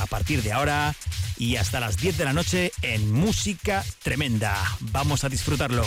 A 0.00 0.06
partir 0.06 0.42
de 0.42 0.50
ahora 0.50 0.96
y 1.36 1.54
hasta 1.54 1.78
las 1.78 1.96
10 1.96 2.18
de 2.18 2.24
la 2.24 2.32
noche 2.32 2.72
en 2.82 3.12
Música 3.12 3.84
Tremenda. 4.02 4.60
Vamos 4.80 5.22
a 5.22 5.28
disfrutarlo. 5.28 5.84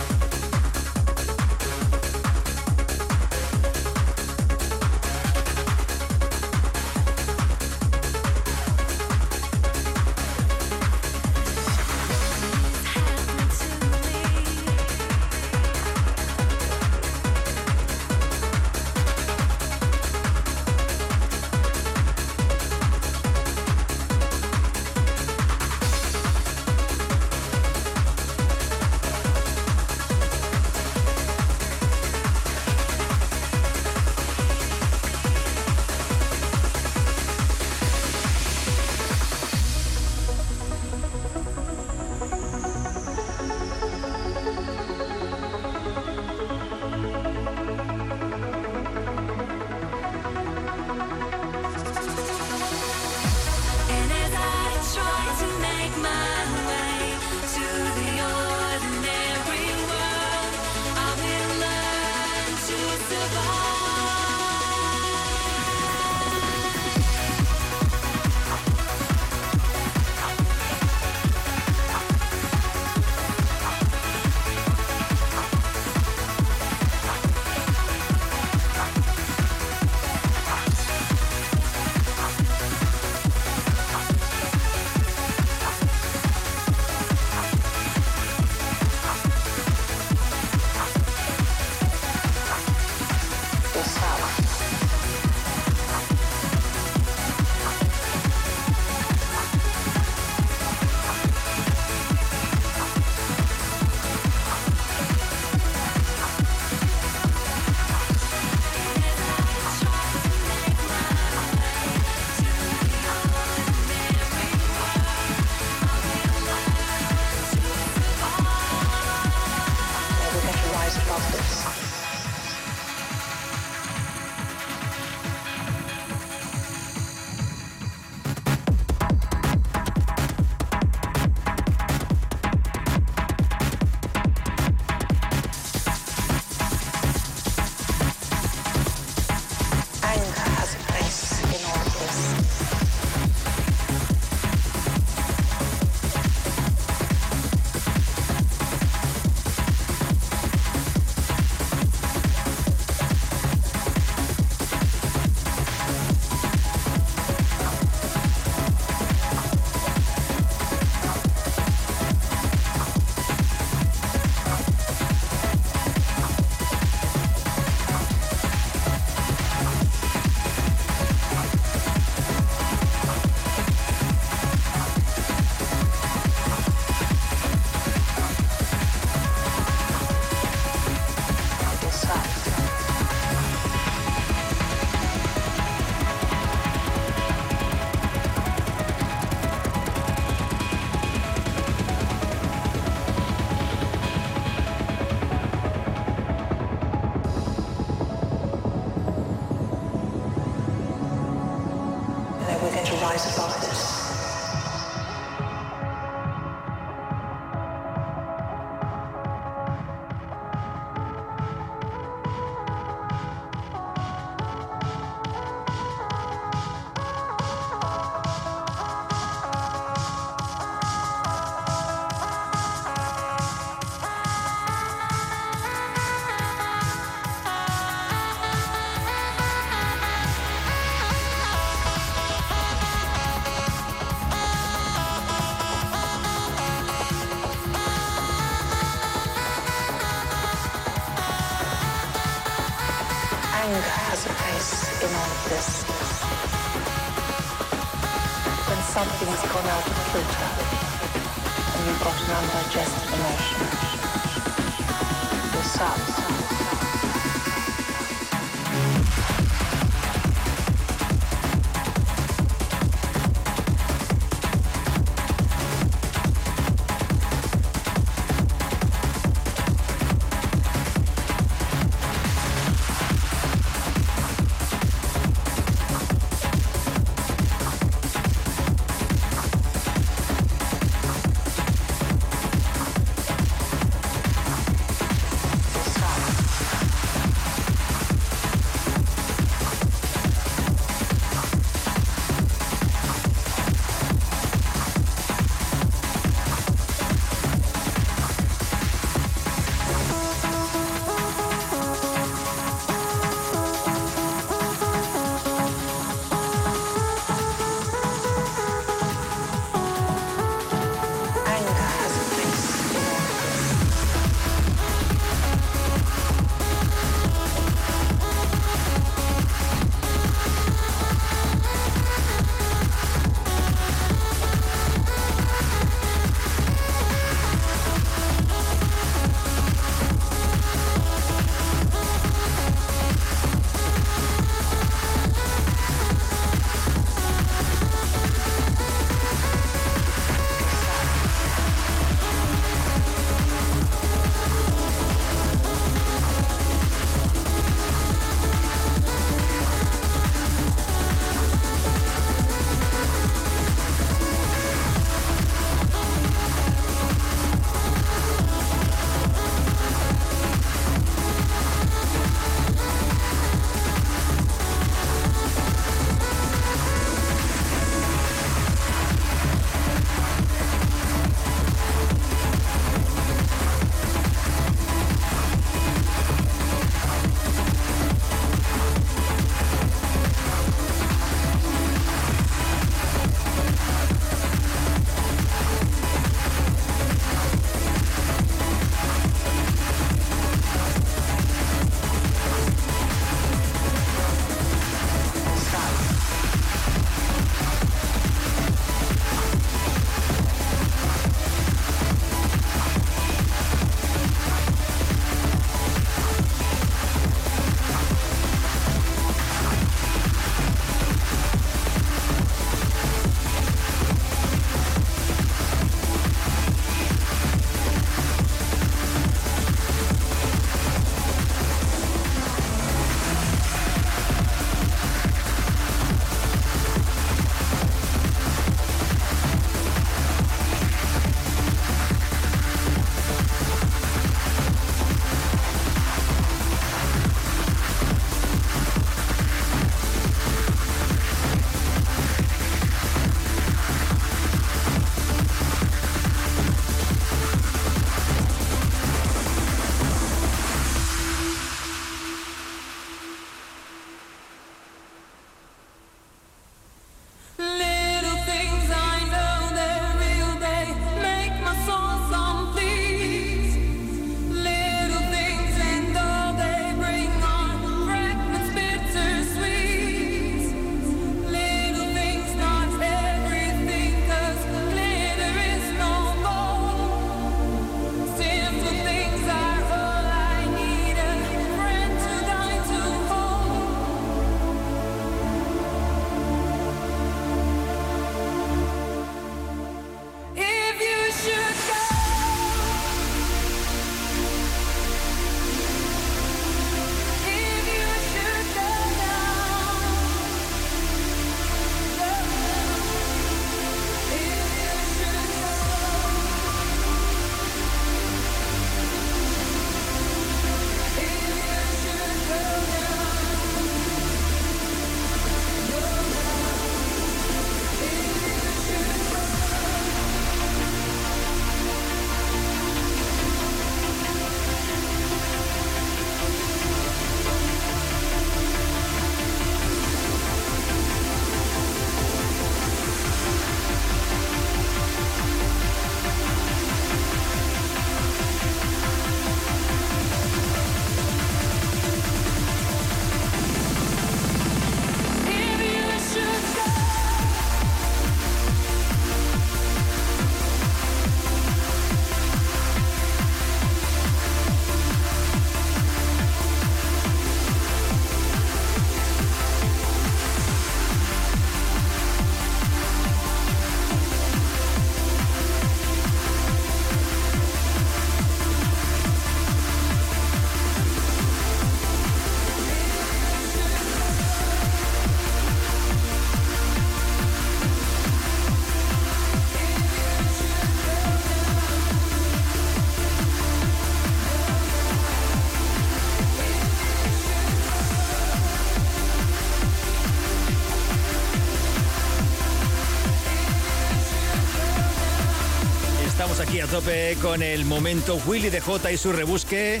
Con 597.42 597.60
el 597.60 597.84
momento 597.84 598.40
Willy 598.46 598.70
de 598.70 598.80
J 598.80 599.10
y 599.10 599.18
su 599.18 599.32
rebusque. 599.32 600.00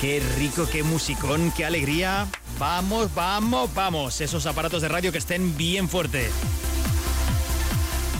Qué 0.00 0.22
rico, 0.38 0.66
qué 0.72 0.82
musicón, 0.82 1.52
qué 1.54 1.66
alegría. 1.66 2.26
Vamos, 2.58 3.12
vamos, 3.14 3.68
vamos. 3.74 4.22
Esos 4.22 4.46
aparatos 4.46 4.80
de 4.80 4.88
radio 4.88 5.12
que 5.12 5.18
estén 5.18 5.54
bien 5.58 5.86
fuertes. 5.86 6.30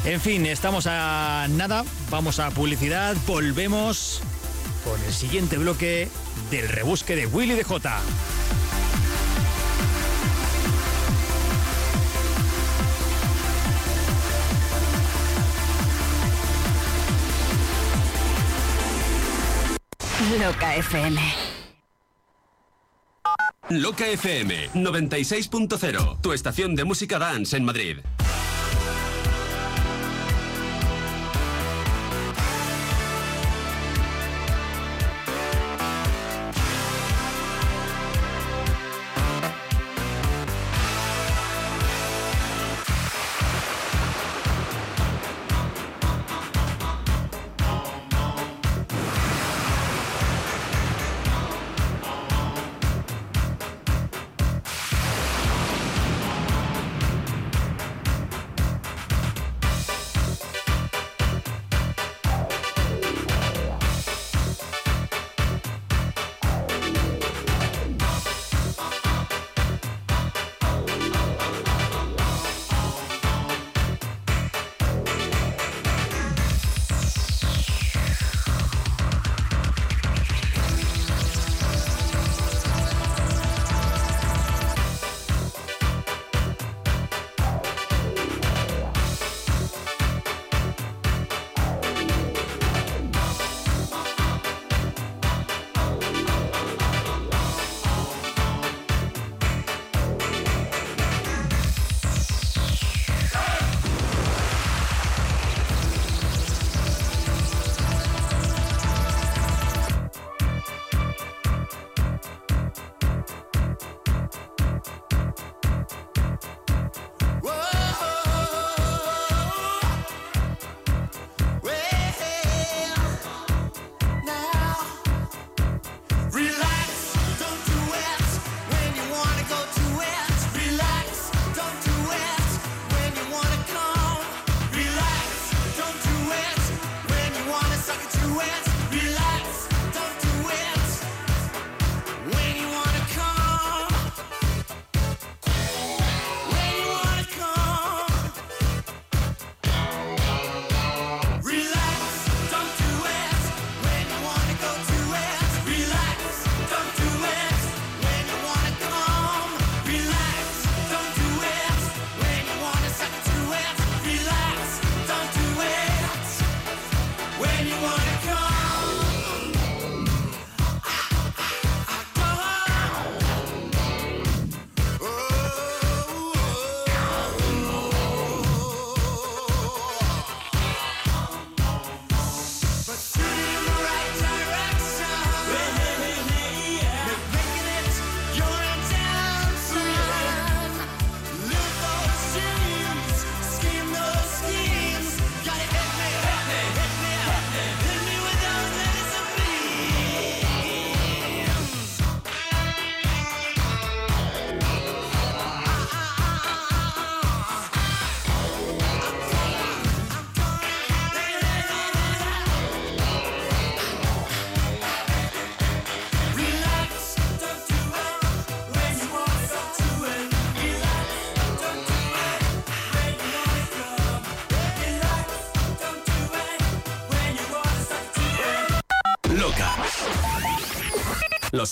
En 0.04 0.20
fin, 0.20 0.44
estamos 0.44 0.86
a 0.86 1.46
nada. 1.48 1.82
Vamos 2.10 2.40
a 2.40 2.50
publicidad. 2.50 3.16
Volvemos 3.26 4.20
con 4.84 5.02
el 5.02 5.14
siguiente 5.14 5.56
bloque 5.56 6.10
del 6.50 6.68
rebusque 6.68 7.16
de 7.16 7.26
Willy 7.26 7.54
de 7.54 7.64
J. 7.64 8.00
Loca 20.38 20.76
FM. 20.76 21.20
Loca 23.70 24.06
FM 24.06 24.70
96.0, 24.74 26.20
tu 26.20 26.32
estación 26.32 26.76
de 26.76 26.84
música 26.84 27.18
dance 27.18 27.56
en 27.56 27.64
Madrid. 27.64 27.98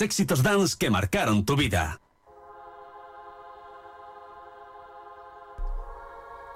Éxitos 0.01 0.43
dance 0.43 0.77
que 0.79 0.91
marcaron 0.91 1.45
tu 1.45 1.57
vida. 1.57 2.01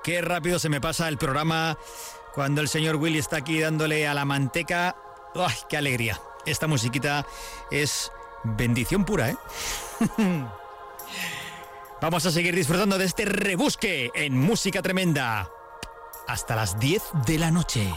Qué 0.02 0.20
rápido 0.20 0.59
se 0.59 0.69
me 0.69 0.81
pasa 0.81 1.09
el 1.09 1.16
programa 1.16 1.78
cuando 2.35 2.60
el 2.60 2.69
señor 2.69 2.97
Willy 2.97 3.19
está 3.19 3.36
aquí 3.36 3.60
dándole 3.60 4.09
a 4.09 4.14
la 4.14 4.24
manteca. 4.24 4.97
¡Ay, 5.35 5.55
qué 5.69 5.77
alegría! 5.77 6.20
Esta 6.44 6.66
musiquita 6.66 7.24
es 7.70 8.10
bendición 8.43 9.05
pura, 9.05 9.31
¿eh? 9.31 9.36
Vamos 12.01 12.27
a 12.27 12.32
seguir 12.32 12.56
disfrutando 12.56 12.98
de 12.98 13.05
este 13.05 13.24
rebusque 13.24 14.10
en 14.14 14.36
música 14.36 14.82
tremenda. 14.82 15.48
Hasta 16.27 16.56
las 16.56 16.81
10 16.81 17.02
de 17.27 17.39
la 17.39 17.52
noche. 17.52 17.93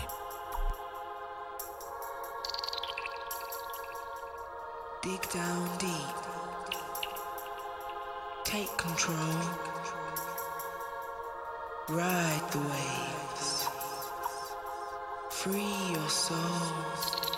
Dig 5.05 5.21
down 5.29 5.69
deep. 5.77 6.15
Take 8.43 8.75
control. 8.75 9.37
Ride 11.89 12.41
the 12.51 12.57
waves. 12.57 13.67
Free 15.29 15.93
your 15.93 16.09
soul. 16.09 17.34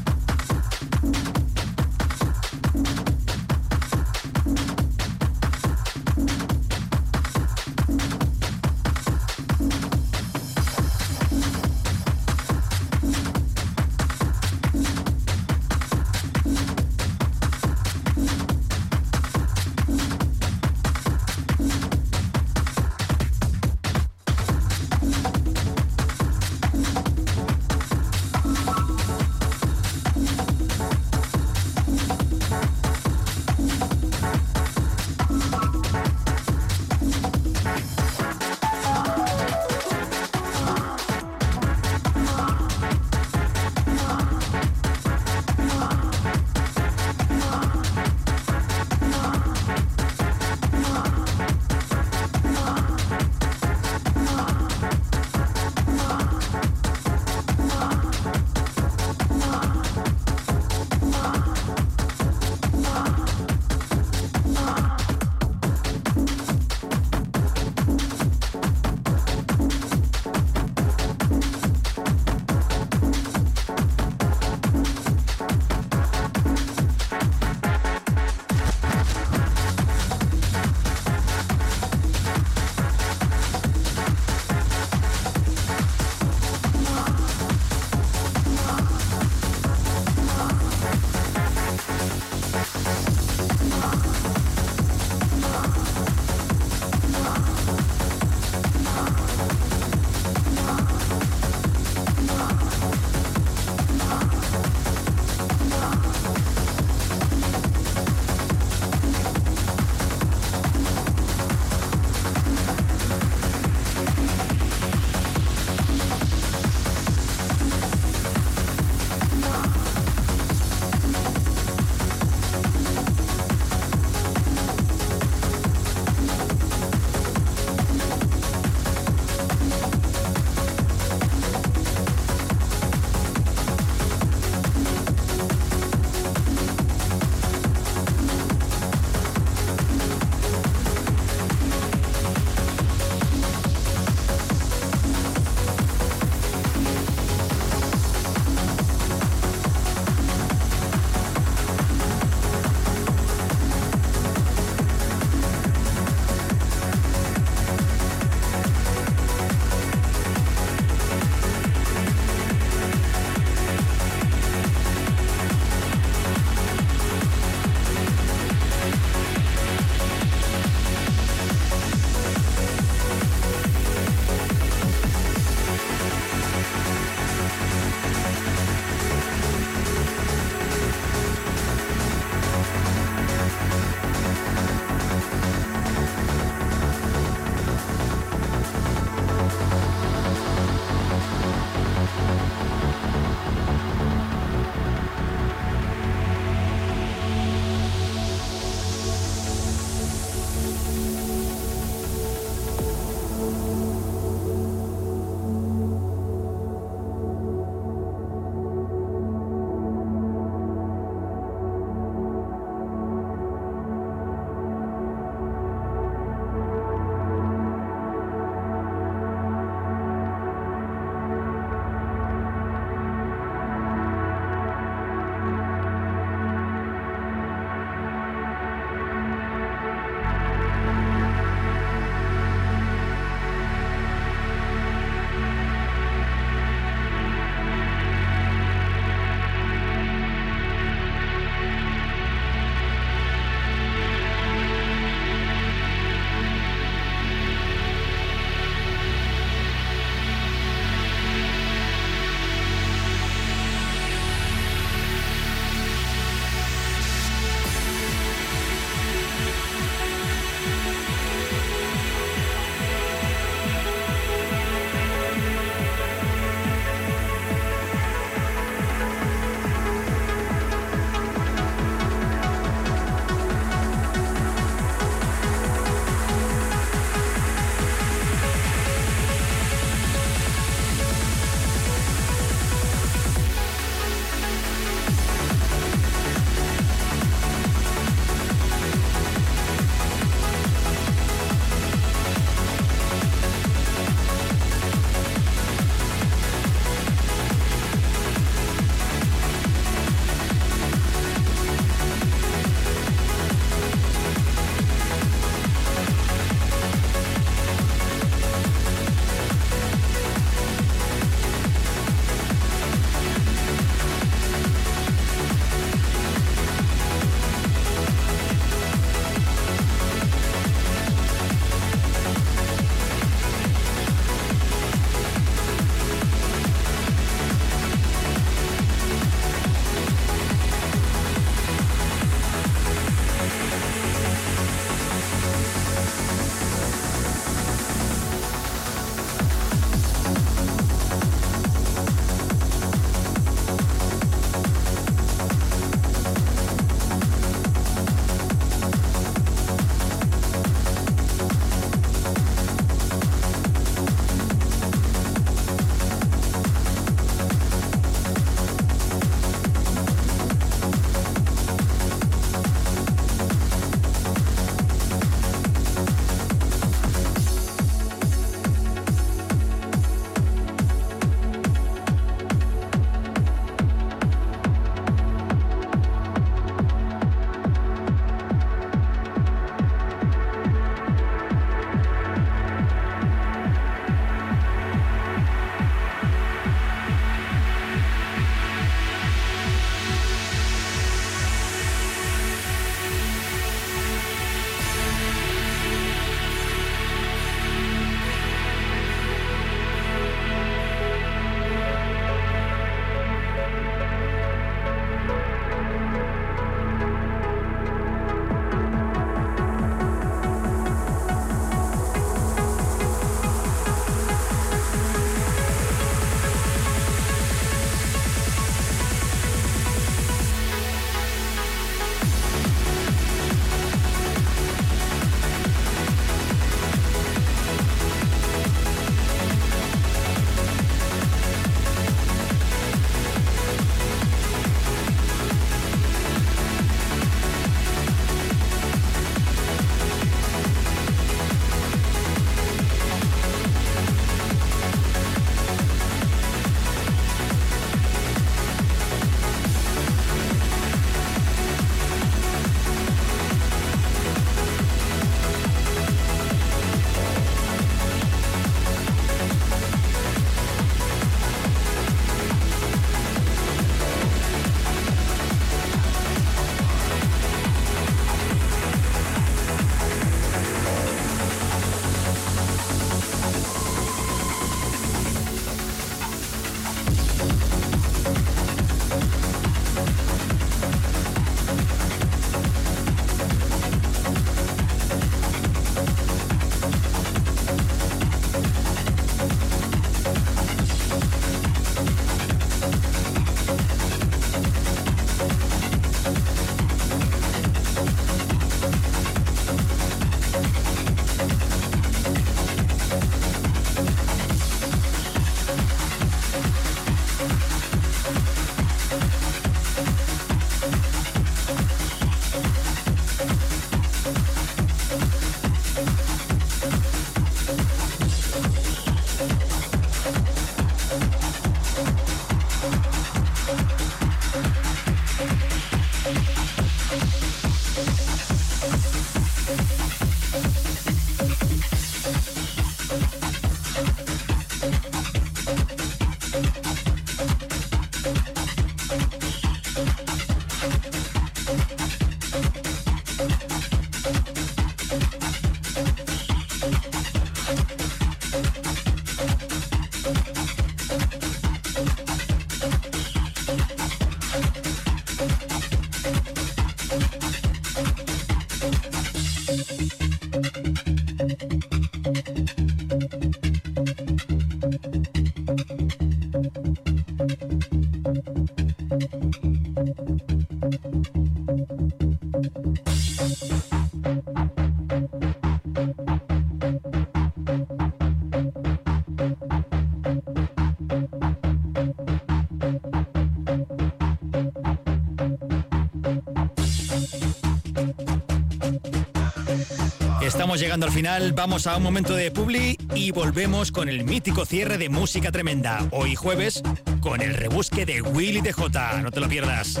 Llegando 590.76 591.06
al 591.06 591.12
final, 591.12 591.52
vamos 591.52 591.86
a 591.86 591.96
un 591.96 592.02
momento 592.02 592.34
de 592.34 592.50
publi 592.50 592.98
y 593.14 593.30
volvemos 593.30 593.92
con 593.92 594.08
el 594.08 594.24
mítico 594.24 594.66
cierre 594.66 594.98
de 594.98 595.08
Música 595.08 595.52
Tremenda. 595.52 596.08
Hoy 596.10 596.34
jueves 596.34 596.82
con 597.20 597.40
el 597.40 597.54
rebusque 597.54 598.04
de 598.04 598.20
Willy 598.20 598.60
DJ. 598.60 599.22
No 599.22 599.30
te 599.30 599.38
lo 599.38 599.48
pierdas. 599.48 600.00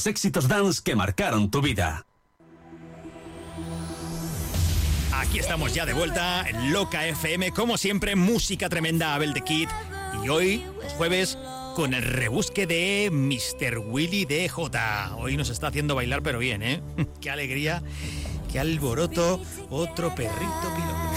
Los 0.00 0.06
éxitos 0.06 0.48
dance 0.48 0.80
que 0.82 0.96
marcaron 0.96 1.50
tu 1.50 1.60
vida. 1.60 2.06
Aquí 5.12 5.38
estamos 5.38 5.74
ya 5.74 5.84
de 5.84 5.92
vuelta 5.92 6.48
en 6.48 6.72
Loca 6.72 7.06
FM, 7.06 7.50
como 7.50 7.76
siempre, 7.76 8.16
música 8.16 8.70
tremenda, 8.70 9.14
Abel 9.14 9.34
de 9.34 9.42
Kid. 9.42 9.68
Y 10.24 10.30
hoy, 10.30 10.64
los 10.82 10.94
jueves, 10.94 11.36
con 11.76 11.92
el 11.92 12.02
rebusque 12.02 12.66
de 12.66 13.10
Mr. 13.12 13.76
Willy 13.76 14.24
DJ. 14.24 14.50
Hoy 15.18 15.36
nos 15.36 15.50
está 15.50 15.66
haciendo 15.66 15.94
bailar, 15.94 16.22
pero 16.22 16.38
bien, 16.38 16.62
¿eh? 16.62 16.80
Qué 17.20 17.28
alegría, 17.28 17.82
qué 18.50 18.58
alboroto, 18.58 19.42
otro 19.68 20.14
perrito 20.14 20.74
piloto. 20.76 21.10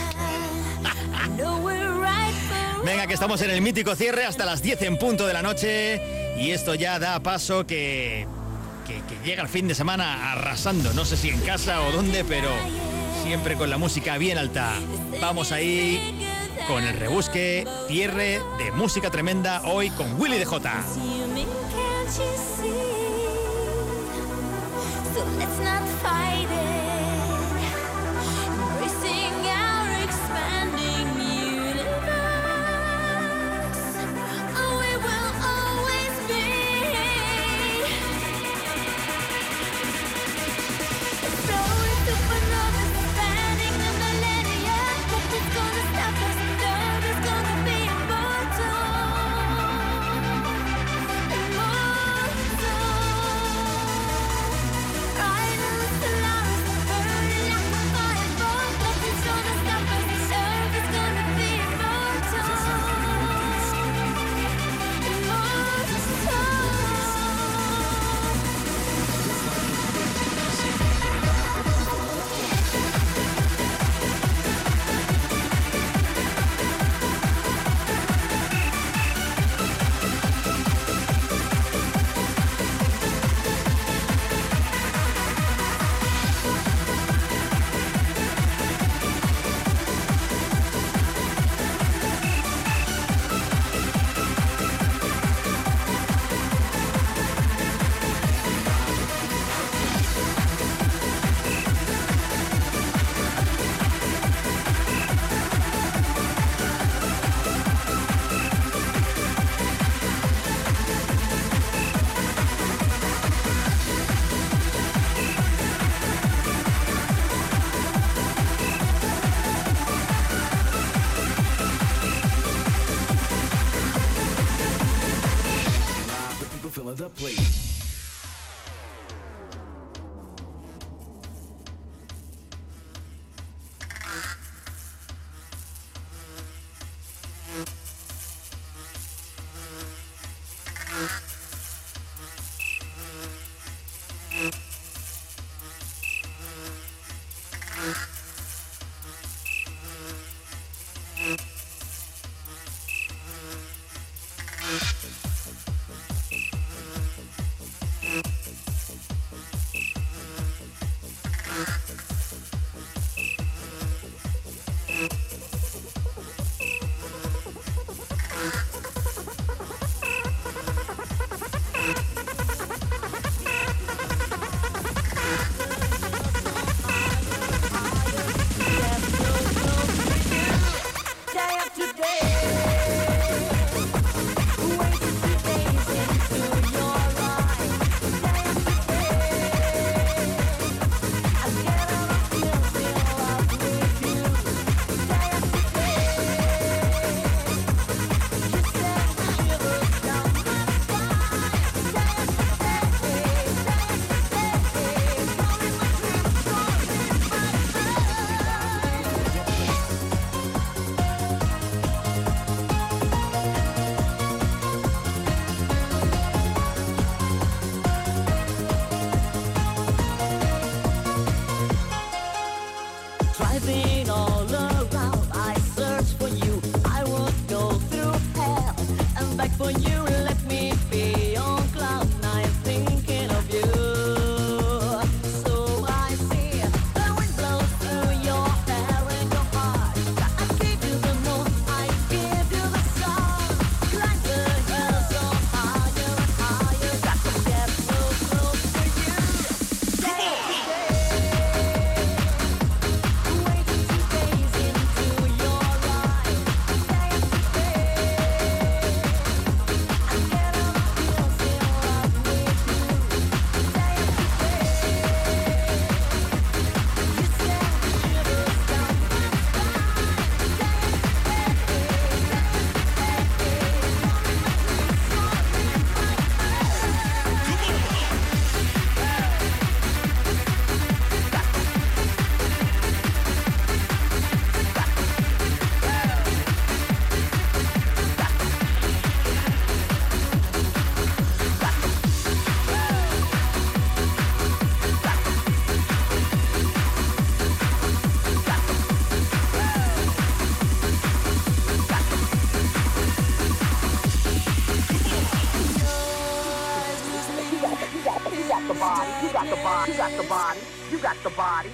Venga, 2.83 3.07
que 3.07 3.13
estamos 3.13 3.41
en 3.41 3.49
el 3.49 3.61
mítico 3.61 3.95
cierre 3.95 4.25
hasta 4.25 4.43
las 4.43 4.61
10 4.61 4.81
en 4.81 4.97
punto 4.97 5.25
de 5.25 5.31
la 5.31 5.41
noche. 5.41 6.01
Y 6.37 6.51
esto 6.51 6.75
ya 6.75 6.99
da 6.99 7.21
paso 7.21 7.65
que, 7.65 8.27
llega 9.23 9.41
el 9.41 9.49
fin 9.49 9.67
de 9.67 9.75
semana 9.75 10.31
arrasando. 10.33 10.93
No 10.93 11.05
sé 11.05 11.15
si 11.17 11.29
en 11.29 11.39
casa 11.41 11.81
o 11.81 11.91
dónde, 11.91 12.23
pero 12.25 12.49
siempre 13.23 13.55
con 13.55 13.69
la 13.69 13.77
música 13.77 14.17
bien 14.17 14.37
alta. 14.37 14.73
Vamos 15.21 15.51
ahí 15.51 16.27
con 16.67 16.83
el 16.83 16.97
rebusque, 16.97 17.65
cierre 17.87 18.41
de 18.57 18.71
música 18.73 19.09
tremenda 19.09 19.61
hoy 19.65 19.89
con 19.91 20.19
Willy 20.19 20.37
DJ. 20.37 21.12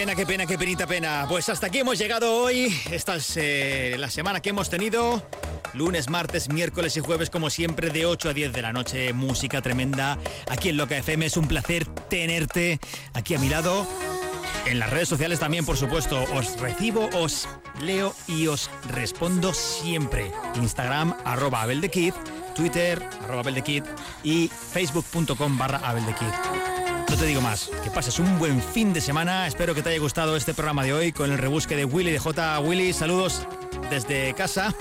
Pena, 0.00 0.14
qué 0.14 0.24
pena, 0.24 0.46
qué 0.46 0.56
penita 0.56 0.86
pena. 0.86 1.26
Pues 1.28 1.50
hasta 1.50 1.66
aquí 1.66 1.80
hemos 1.80 1.98
llegado 1.98 2.34
hoy. 2.34 2.74
Esta 2.90 3.16
es 3.16 3.36
eh, 3.36 3.96
la 3.98 4.08
semana 4.08 4.40
que 4.40 4.48
hemos 4.48 4.70
tenido. 4.70 5.22
Lunes, 5.74 6.08
martes, 6.08 6.48
miércoles 6.48 6.96
y 6.96 7.00
jueves, 7.00 7.28
como 7.28 7.50
siempre, 7.50 7.90
de 7.90 8.06
8 8.06 8.30
a 8.30 8.32
10 8.32 8.50
de 8.54 8.62
la 8.62 8.72
noche. 8.72 9.12
Música 9.12 9.60
tremenda. 9.60 10.16
Aquí 10.48 10.70
en 10.70 10.78
Loca 10.78 10.96
FM 10.96 11.26
es 11.26 11.36
un 11.36 11.46
placer 11.48 11.84
tenerte 12.08 12.80
aquí 13.12 13.34
a 13.34 13.38
mi 13.38 13.50
lado. 13.50 13.86
En 14.64 14.78
las 14.78 14.88
redes 14.88 15.10
sociales 15.10 15.38
también, 15.38 15.66
por 15.66 15.76
supuesto. 15.76 16.24
Os 16.32 16.58
recibo, 16.58 17.10
os 17.12 17.46
leo 17.82 18.14
y 18.26 18.46
os 18.46 18.70
respondo 18.88 19.52
siempre. 19.52 20.32
Instagram, 20.54 21.14
arroba 21.26 21.60
Abeldekid, 21.60 22.14
Twitter, 22.54 23.06
arroba 23.24 23.40
Abeldekid 23.40 23.84
y 24.24 24.48
facebook.com 24.48 25.58
barra 25.58 25.78
Abeldekid. 25.84 26.69
No 27.10 27.16
te 27.16 27.26
digo 27.26 27.40
más, 27.40 27.68
que 27.82 27.90
pases 27.90 28.20
un 28.20 28.38
buen 28.38 28.62
fin 28.62 28.92
de 28.92 29.00
semana. 29.00 29.48
Espero 29.48 29.74
que 29.74 29.82
te 29.82 29.88
haya 29.88 29.98
gustado 29.98 30.36
este 30.36 30.54
programa 30.54 30.84
de 30.84 30.92
hoy 30.92 31.10
con 31.10 31.32
el 31.32 31.38
rebusque 31.38 31.74
de 31.74 31.84
Willy 31.84 32.12
de 32.12 32.20
J. 32.20 32.60
Willy. 32.60 32.92
Saludos 32.92 33.48
desde 33.90 34.32
casa. 34.34 34.72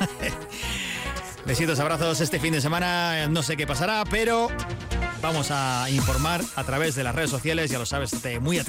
Besitos, 1.48 1.80
abrazos 1.80 2.22
este 2.22 2.40
fin 2.40 2.54
de 2.54 2.62
semana. 2.62 3.28
No 3.30 3.42
sé 3.42 3.58
qué 3.58 3.66
pasará, 3.66 4.04
pero 4.12 4.48
vamos 5.24 5.50
a 5.50 5.90
informar 5.90 6.42
a 6.56 6.64
través 6.64 6.94
de 6.94 7.04
las 7.04 7.16
redes 7.16 7.32
sociales. 7.32 7.72
Ya 7.72 7.80
lo 7.80 7.88
sabes, 7.88 8.12
muy 8.40 8.60
atento. 8.60 8.68